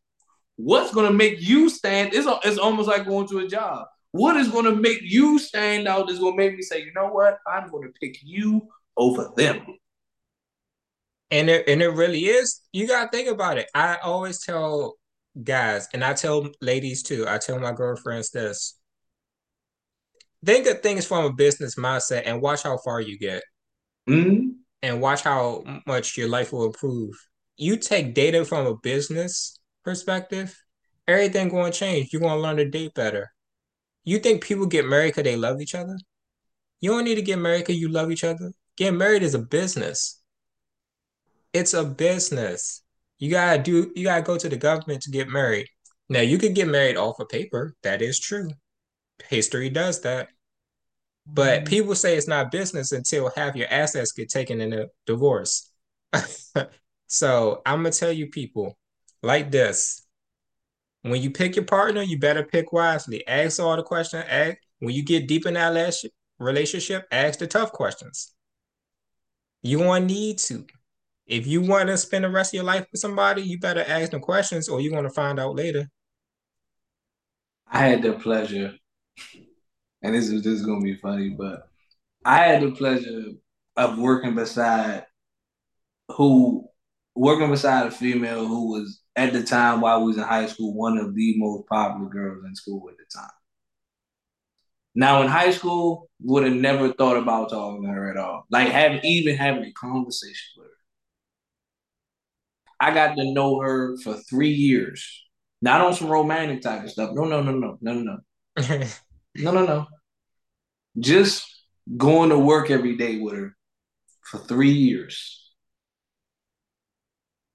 what's 0.56 0.94
gonna 0.94 1.14
make 1.14 1.40
you 1.40 1.70
stand? 1.70 2.14
It's, 2.14 2.28
it's 2.44 2.58
almost 2.58 2.88
like 2.88 3.06
going 3.06 3.28
to 3.30 3.40
a 3.40 3.48
job. 3.48 3.88
What 4.12 4.38
is 4.38 4.48
gonna 4.48 4.76
make 4.76 5.00
you 5.02 5.40
stand 5.40 5.88
out? 5.88 6.10
Is 6.10 6.20
gonna 6.20 6.36
make 6.36 6.56
me 6.56 6.62
say, 6.62 6.80
you 6.80 6.94
know 6.94 7.08
what? 7.08 7.38
I'm 7.46 7.70
gonna 7.70 7.90
pick 8.02 8.18
you 8.24 8.68
over 8.98 9.32
them. 9.36 9.66
And 11.32 11.50
it 11.50 11.68
and 11.68 11.82
it 11.82 11.90
really 11.90 12.26
is. 12.26 12.62
You 12.72 12.88
gotta 12.88 13.10
think 13.10 13.28
about 13.28 13.58
it. 13.58 13.68
I 13.76 13.98
always 14.04 14.40
tell 14.44 14.96
guys, 15.44 15.88
and 15.94 16.04
I 16.04 16.14
tell 16.14 16.50
ladies 16.62 17.04
too. 17.04 17.26
I 17.28 17.38
tell 17.38 17.60
my 17.60 17.72
girlfriends 17.72 18.30
this. 18.32 18.80
Think 20.46 20.68
of 20.68 20.82
things 20.82 21.06
from 21.06 21.26
a 21.26 21.34
business 21.34 21.76
mindset 21.76 22.24
and 22.26 22.42
watch 22.42 22.64
how 22.64 22.78
far 22.78 23.02
you 23.02 23.18
get. 23.18 23.44
Mm-hmm 24.08 24.52
and 24.86 25.02
watch 25.02 25.24
how 25.24 25.64
much 25.88 26.16
your 26.16 26.30
life 26.30 26.54
will 26.54 26.66
improve. 26.66 27.16
You 27.58 27.76
take 27.78 28.14
data 28.14 28.46
from 28.46 28.68
a 28.68 28.78
business 28.78 29.60
perspective, 29.84 30.56
everything 31.08 31.50
going 31.50 31.72
to 31.72 31.78
change. 31.78 32.10
You're 32.14 32.22
going 32.22 32.36
to 32.36 32.40
learn 32.40 32.58
to 32.58 32.70
date 32.70 32.94
better. 32.94 33.32
You 34.04 34.20
think 34.20 34.44
people 34.44 34.68
get 34.68 34.86
married 34.86 35.10
because 35.10 35.24
they 35.24 35.38
love 35.38 35.60
each 35.60 35.74
other? 35.74 35.98
You 36.82 36.92
don't 36.92 37.06
need 37.06 37.16
to 37.16 37.24
get 37.24 37.40
married 37.40 37.62
because 37.62 37.78
you 37.78 37.90
love 37.90 38.12
each 38.12 38.24
other. 38.24 38.52
Getting 38.78 39.00
married 39.00 39.24
is 39.24 39.34
a 39.34 39.40
business. 39.40 40.22
It's 41.52 41.74
a 41.74 41.84
business. 41.84 42.84
You 43.26 43.32
gotta 43.32 43.60
do. 43.60 43.92
You 43.96 44.04
gotta 44.04 44.22
go 44.22 44.38
to 44.38 44.48
the 44.48 44.56
government 44.56 45.02
to 45.02 45.10
get 45.10 45.28
married. 45.28 45.68
Now 46.10 46.22
you 46.22 46.38
can 46.38 46.54
get 46.54 46.68
married 46.68 46.96
off 46.96 47.20
of 47.20 47.28
paper. 47.28 47.74
That 47.82 48.04
is 48.04 48.20
true. 48.20 48.52
History 49.28 49.72
does 49.72 50.02
that. 50.02 50.28
But 51.26 51.62
mm-hmm. 51.62 51.66
people 51.66 51.96
say 51.96 52.16
it's 52.16 52.28
not 52.28 52.52
business 52.52 52.92
until 52.92 53.32
half 53.36 53.56
your 53.56 53.68
assets 53.72 54.12
get 54.12 54.30
taken 54.30 54.62
in 54.62 54.74
a 54.74 54.86
divorce. 55.08 55.72
so 57.08 57.64
I'm 57.66 57.80
gonna 57.80 57.90
tell 57.90 58.12
you 58.12 58.28
people 58.28 58.78
like 59.24 59.50
this. 59.50 60.04
When 61.02 61.20
you 61.20 61.32
pick 61.32 61.56
your 61.56 61.66
partner, 61.66 62.04
you 62.04 62.20
better 62.20 62.44
pick 62.44 62.72
wisely. 62.72 63.28
Ask 63.28 63.60
all 63.60 63.76
the 63.76 63.82
questions. 63.82 64.26
Ask 64.30 64.58
when 64.78 64.94
you 64.94 65.04
get 65.04 65.28
deep 65.28 65.48
in 65.48 65.56
that 65.56 66.04
relationship, 66.38 67.08
ask 67.12 67.40
the 67.40 67.48
tough 67.48 67.72
questions. 67.72 68.36
You 69.64 69.80
want 69.80 70.06
need 70.06 70.38
to. 70.38 70.68
If 71.26 71.48
you 71.48 71.62
want 71.62 71.88
to 71.88 71.98
spend 71.98 72.24
the 72.24 72.30
rest 72.30 72.54
of 72.54 72.58
your 72.58 72.64
life 72.66 72.86
with 72.92 73.02
somebody, 73.02 73.42
you 73.42 73.60
better 73.60 73.84
ask 73.88 74.12
them 74.12 74.22
questions 74.22 74.70
or 74.70 74.80
you're 74.80 74.92
going 74.92 75.04
to 75.04 75.10
find 75.10 75.40
out 75.40 75.56
later. 75.56 75.90
I 77.68 77.80
had 77.80 78.04
the 78.04 78.14
pleasure 78.14 78.76
and 80.06 80.14
this 80.14 80.30
is 80.30 80.46
is 80.46 80.66
gonna 80.66 80.82
be 80.82 80.96
funny, 80.96 81.30
but 81.30 81.68
I 82.24 82.38
had 82.38 82.62
the 82.62 82.72
pleasure 82.72 83.24
of 83.76 83.98
working 83.98 84.36
beside 84.36 85.06
who 86.10 86.68
working 87.16 87.50
beside 87.50 87.88
a 87.88 87.92
female 87.92 88.46
who 88.46 88.72
was 88.72 89.02
at 89.16 89.34
the 89.34 89.44
time 89.44 89.82
while 89.82 90.02
we 90.02 90.08
was 90.08 90.18
in 90.18 90.24
high 90.24 90.46
school 90.46 90.76
one 90.76 90.98
of 91.00 91.16
the 91.16 91.34
most 91.38 91.68
popular 91.68 92.08
girls 92.10 92.44
in 92.46 92.56
school 92.56 92.88
at 92.90 92.98
the 92.98 93.06
time. 93.18 93.32
Now 94.94 95.24
in 95.24 95.28
high 95.28 95.52
school, 95.52 96.10
would 96.22 96.44
have 96.44 96.54
never 96.54 96.94
thought 96.94 97.18
about 97.18 97.50
talking 97.50 97.84
to 97.84 97.90
her 97.90 98.10
at 98.12 98.18
all. 98.18 98.46
Like 98.52 98.70
having 98.70 99.02
even 99.04 99.36
having 99.36 99.64
a 99.66 99.72
conversation 99.74 100.54
with 100.58 100.68
her. 100.68 100.75
I 102.80 102.94
got 102.94 103.16
to 103.16 103.34
know 103.34 103.60
her 103.62 103.98
for 103.98 104.16
three 104.30 104.54
years. 104.54 105.24
Not 105.62 105.82
on 105.82 105.94
some 105.94 106.10
romantic 106.10 106.62
type 106.62 106.84
of 106.84 106.92
stuff. 106.92 107.12
No, 107.14 107.24
no, 107.24 107.42
no, 107.42 107.52
no, 107.52 107.78
no, 107.82 107.94
no. 107.94 108.18
no, 108.58 108.84
no, 109.36 109.52
no 109.52 109.66
no. 109.66 109.88
just 111.00 111.46
going 111.98 112.30
to 112.30 112.38
work 112.38 112.70
every 112.70 112.98
day 112.98 113.20
with 113.20 113.36
her 113.36 113.56
for 114.24 114.40
three 114.40 114.72
years. 114.72 115.42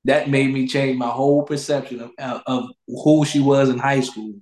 That 0.05 0.31
made 0.31 0.53
me 0.53 0.67
change 0.67 0.97
my 0.99 1.09
whole 1.09 1.43
perception 1.43 2.01
of, 2.19 2.43
of 2.47 2.71
who 2.89 3.25
she 3.25 3.41
was 3.41 3.69
in 3.69 3.79
high 3.79 4.01
school. 4.01 4.35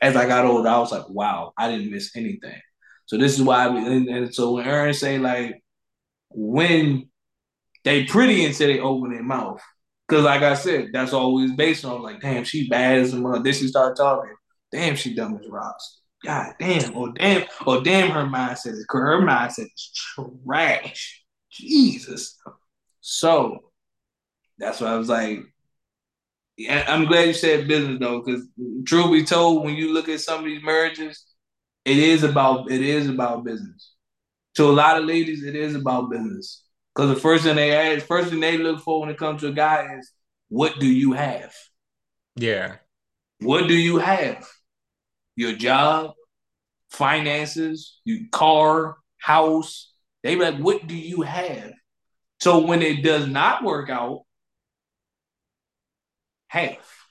As 0.00 0.16
I 0.16 0.26
got 0.26 0.46
older, 0.46 0.68
I 0.68 0.78
was 0.78 0.92
like, 0.92 1.08
wow, 1.08 1.52
I 1.58 1.68
didn't 1.68 1.90
miss 1.90 2.16
anything. 2.16 2.60
So 3.06 3.18
this 3.18 3.34
is 3.36 3.42
why, 3.42 3.68
we, 3.68 3.84
and, 3.84 4.08
and 4.08 4.34
so 4.34 4.52
when 4.52 4.66
Aaron 4.66 4.94
say 4.94 5.18
like, 5.18 5.60
when 6.30 7.09
they 7.84 8.04
pretty 8.04 8.44
until 8.44 8.68
they 8.68 8.80
open 8.80 9.12
their 9.12 9.22
mouth, 9.22 9.60
because 10.08 10.24
like 10.24 10.42
I 10.42 10.54
said, 10.54 10.90
that's 10.92 11.12
always 11.12 11.52
based 11.52 11.84
on 11.84 12.02
like, 12.02 12.20
damn, 12.20 12.44
she 12.44 12.68
bad 12.68 12.98
as 12.98 13.14
a 13.14 13.16
mother. 13.16 13.42
Then 13.42 13.52
she 13.52 13.68
start 13.68 13.96
talking, 13.96 14.34
damn, 14.72 14.96
she 14.96 15.14
dumb 15.14 15.38
as 15.40 15.48
rocks. 15.48 16.00
God 16.24 16.54
damn, 16.58 16.94
or 16.94 17.12
damn, 17.12 17.46
or 17.66 17.80
damn, 17.82 18.10
her 18.10 18.24
mindset 18.24 18.72
is 18.72 18.86
her 18.90 19.22
mindset 19.22 19.64
is 19.64 19.92
trash. 20.46 21.24
Jesus. 21.50 22.38
So 23.00 23.70
that's 24.58 24.80
why 24.80 24.88
I 24.88 24.96
was 24.96 25.08
like, 25.08 25.40
yeah, 26.58 26.84
I'm 26.86 27.06
glad 27.06 27.28
you 27.28 27.32
said 27.32 27.66
business 27.66 27.98
though, 27.98 28.20
because 28.22 28.46
truth 28.84 29.10
be 29.12 29.24
told, 29.24 29.64
when 29.64 29.74
you 29.74 29.94
look 29.94 30.10
at 30.10 30.20
some 30.20 30.40
of 30.40 30.44
these 30.44 30.62
marriages, 30.62 31.24
it 31.86 31.96
is 31.96 32.22
about 32.22 32.70
it 32.70 32.82
is 32.82 33.08
about 33.08 33.44
business. 33.44 33.94
To 34.56 34.64
a 34.64 34.72
lot 34.72 34.98
of 34.98 35.06
ladies, 35.06 35.42
it 35.42 35.56
is 35.56 35.74
about 35.74 36.10
business. 36.10 36.62
Because 36.94 37.14
the 37.14 37.20
first 37.20 37.44
thing 37.44 37.56
they 37.56 37.72
ask, 37.72 38.06
first 38.06 38.30
thing 38.30 38.40
they 38.40 38.58
look 38.58 38.80
for 38.82 39.00
when 39.00 39.10
it 39.10 39.18
comes 39.18 39.42
to 39.42 39.48
a 39.48 39.52
guy 39.52 39.96
is, 39.98 40.10
what 40.48 40.80
do 40.80 40.86
you 40.86 41.12
have? 41.12 41.54
Yeah. 42.36 42.76
What 43.38 43.68
do 43.68 43.74
you 43.74 43.98
have? 43.98 44.46
your 45.40 45.52
job, 45.52 46.12
finances, 46.90 47.98
your 48.04 48.20
car, 48.30 48.96
house. 49.18 49.92
They 50.22 50.34
be 50.34 50.42
like, 50.42 50.58
what 50.58 50.86
do 50.86 50.94
you 50.94 51.22
have? 51.22 51.72
So 52.40 52.66
when 52.66 52.82
it 52.82 53.02
does 53.02 53.26
not 53.26 53.64
work 53.64 53.88
out, 53.88 54.22
half. 56.48 57.06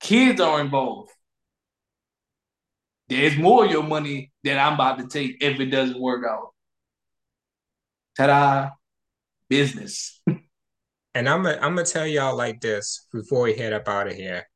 Kids 0.00 0.40
are 0.40 0.60
involved. 0.60 1.10
There's 3.08 3.38
more 3.38 3.64
of 3.64 3.70
your 3.70 3.82
money 3.82 4.32
that 4.44 4.58
I'm 4.58 4.74
about 4.74 4.98
to 4.98 5.06
take 5.06 5.42
if 5.42 5.60
it 5.60 5.66
doesn't 5.66 6.00
work 6.00 6.24
out. 6.28 6.53
Ta-da! 8.16 8.70
Business. 9.48 10.20
and 10.26 11.28
I'm 11.28 11.42
gonna 11.42 11.58
I'm 11.60 11.74
gonna 11.74 11.84
tell 11.84 12.06
y'all 12.06 12.36
like 12.36 12.60
this 12.60 13.06
before 13.12 13.42
we 13.42 13.54
head 13.56 13.72
up 13.72 13.88
out 13.88 14.06
of 14.06 14.14
here 14.14 14.46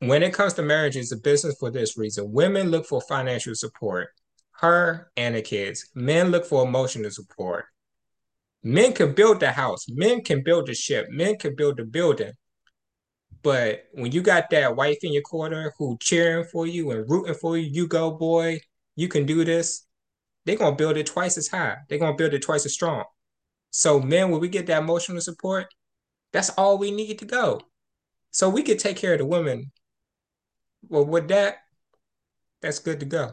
when 0.00 0.22
it 0.22 0.34
comes 0.34 0.54
to 0.54 0.62
marriage, 0.62 0.96
it's 0.96 1.12
a 1.12 1.16
business 1.16 1.56
for 1.58 1.70
this 1.70 1.96
reason. 1.96 2.32
Women 2.32 2.70
look 2.70 2.86
for 2.86 3.00
financial 3.00 3.54
support, 3.54 4.08
her 4.52 5.10
and 5.16 5.34
the 5.34 5.42
kids. 5.42 5.90
Men 5.94 6.30
look 6.30 6.44
for 6.44 6.66
emotional 6.66 7.10
support. 7.10 7.66
Men 8.62 8.92
can 8.92 9.14
build 9.14 9.40
the 9.40 9.50
house, 9.50 9.86
men 9.88 10.22
can 10.22 10.42
build 10.42 10.66
the 10.66 10.74
ship, 10.74 11.06
men 11.10 11.36
can 11.36 11.54
build 11.54 11.76
the 11.76 11.84
building. 11.84 12.32
But 13.42 13.84
when 13.92 14.10
you 14.10 14.22
got 14.22 14.48
that 14.50 14.74
wife 14.74 14.98
in 15.02 15.12
your 15.12 15.22
corner 15.22 15.74
who 15.78 15.98
cheering 16.00 16.46
for 16.50 16.66
you 16.66 16.90
and 16.90 17.08
rooting 17.08 17.34
for 17.34 17.58
you, 17.58 17.68
you 17.70 17.86
go, 17.86 18.10
boy, 18.12 18.60
you 18.96 19.08
can 19.08 19.26
do 19.26 19.44
this. 19.44 19.86
They're 20.44 20.56
gonna 20.56 20.76
build 20.76 20.96
it 20.96 21.06
twice 21.06 21.38
as 21.38 21.48
high. 21.48 21.76
They're 21.88 21.98
gonna 21.98 22.16
build 22.16 22.34
it 22.34 22.42
twice 22.42 22.66
as 22.66 22.74
strong. 22.74 23.04
So, 23.70 24.00
men, 24.00 24.30
when 24.30 24.40
we 24.40 24.48
get 24.48 24.66
that 24.66 24.82
emotional 24.82 25.20
support, 25.20 25.66
that's 26.32 26.50
all 26.50 26.78
we 26.78 26.90
need 26.90 27.18
to 27.20 27.24
go. 27.24 27.60
So 28.30 28.48
we 28.48 28.62
could 28.62 28.78
take 28.78 28.96
care 28.96 29.12
of 29.14 29.18
the 29.18 29.26
women. 29.26 29.72
Well, 30.88 31.04
with 31.04 31.28
that, 31.28 31.58
that's 32.60 32.78
good 32.78 33.00
to 33.00 33.06
go. 33.06 33.32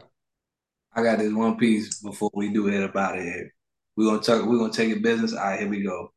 I 0.94 1.02
got 1.02 1.18
this 1.18 1.32
one 1.32 1.56
piece 1.56 2.00
before 2.00 2.30
we 2.34 2.52
do 2.52 2.68
it 2.68 2.82
about 2.82 3.18
it 3.18 3.24
here. 3.24 3.54
We're 3.96 4.06
gonna 4.06 4.22
talk, 4.22 4.46
we're 4.46 4.58
gonna 4.58 4.72
take 4.72 4.90
it 4.90 5.02
business. 5.02 5.32
All 5.32 5.40
right, 5.40 5.60
here 5.60 5.68
we 5.68 5.82
go. 5.82 6.12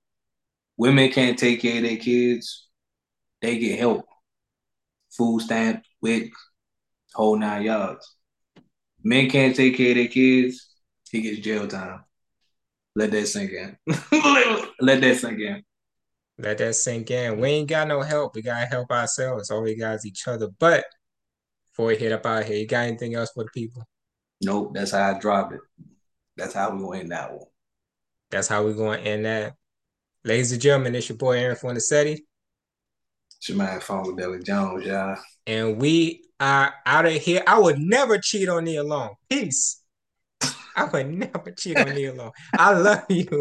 Women 0.78 1.12
can't 1.12 1.39
take 1.39 1.62
care 1.62 1.78
of 1.78 1.84
their 1.84 1.98
kids, 1.98 2.68
they 3.41 3.58
get 3.58 3.80
help 3.80 4.06
food 5.16 5.41
stamp, 5.41 5.84
WIC, 6.02 6.32
whole 7.14 7.38
nine 7.38 7.64
yards. 7.64 8.16
Men 9.04 9.30
can't 9.30 9.56
take 9.56 9.78
care 9.78 9.91
of 9.91 9.96
their 9.96 10.08
kids, 10.08 10.74
he 11.16 11.22
gets 11.22 11.39
jail 11.39 11.68
time. 11.68 12.03
Let 12.95 13.11
that 13.11 13.28
sink 13.28 13.51
in. 13.51 13.78
let, 14.80 15.01
that 15.01 15.18
sink 15.20 15.39
in. 15.39 15.63
Let 16.38 16.57
that 16.59 16.76
sink 16.76 17.11
in. 17.11 17.39
We 17.39 17.49
ain't 17.49 17.70
got 17.70 17.88
no 17.88 18.01
help. 18.01 18.36
We 18.36 18.41
gotta 18.41 18.66
help 18.66 18.91
ourselves. 18.91 19.51
All 19.51 19.63
we 19.63 19.76
got 19.76 19.95
is 19.95 20.05
each 20.05 20.28
other. 20.28 20.47
But 20.59 20.86
before 21.72 21.88
we 21.88 21.97
hit 21.97 22.11
up 22.11 22.26
out 22.26 22.45
here, 22.45 22.57
you 22.57 22.68
got 22.68 22.88
anything 22.88 23.16
else 23.16 23.32
for 23.34 23.43
the 23.43 23.49
people? 23.53 23.84
Nope, 24.41 24.74
that's 24.74 24.91
how 24.91 25.16
I 25.16 25.20
drop 25.20 25.53
it. 25.53 25.61
That's 26.38 26.53
how 26.53 26.72
we 26.72 26.82
gonna 26.82 26.99
end 26.99 27.11
that 27.11 27.32
one. 27.32 27.47
That's 28.32 28.47
how 28.47 28.66
we 28.66 28.74
gonna 28.74 28.97
end 28.97 29.26
that. 29.26 29.55
Ladies 30.24 30.51
and 30.51 30.61
gentlemen, 30.61 30.95
it's 30.95 31.09
your 31.09 31.18
boy 31.18 31.38
Aaron 31.38 31.55
Fornacetti. 31.55 32.20
It's 33.38 33.49
your 33.49 33.57
man 33.57 33.80
with 33.80 34.18
Deli 34.18 34.41
Jones, 34.41 34.86
y'all. 34.86 35.18
And 35.45 35.80
we 35.80 36.24
are 36.39 36.74
out 36.86 37.05
of 37.05 37.13
here. 37.13 37.43
I 37.45 37.59
would 37.59 37.80
never 37.80 38.18
cheat 38.18 38.49
on 38.49 38.63
Nia 38.66 38.84
Long. 38.84 39.16
Peace. 39.30 39.82
I 40.76 40.86
would 40.86 41.09
never 41.13 41.51
cheat 41.51 41.80
on 41.80 41.95
you, 41.97 42.11
Long. 42.13 42.32
I 42.57 42.73
love 42.73 43.05
you. 43.09 43.28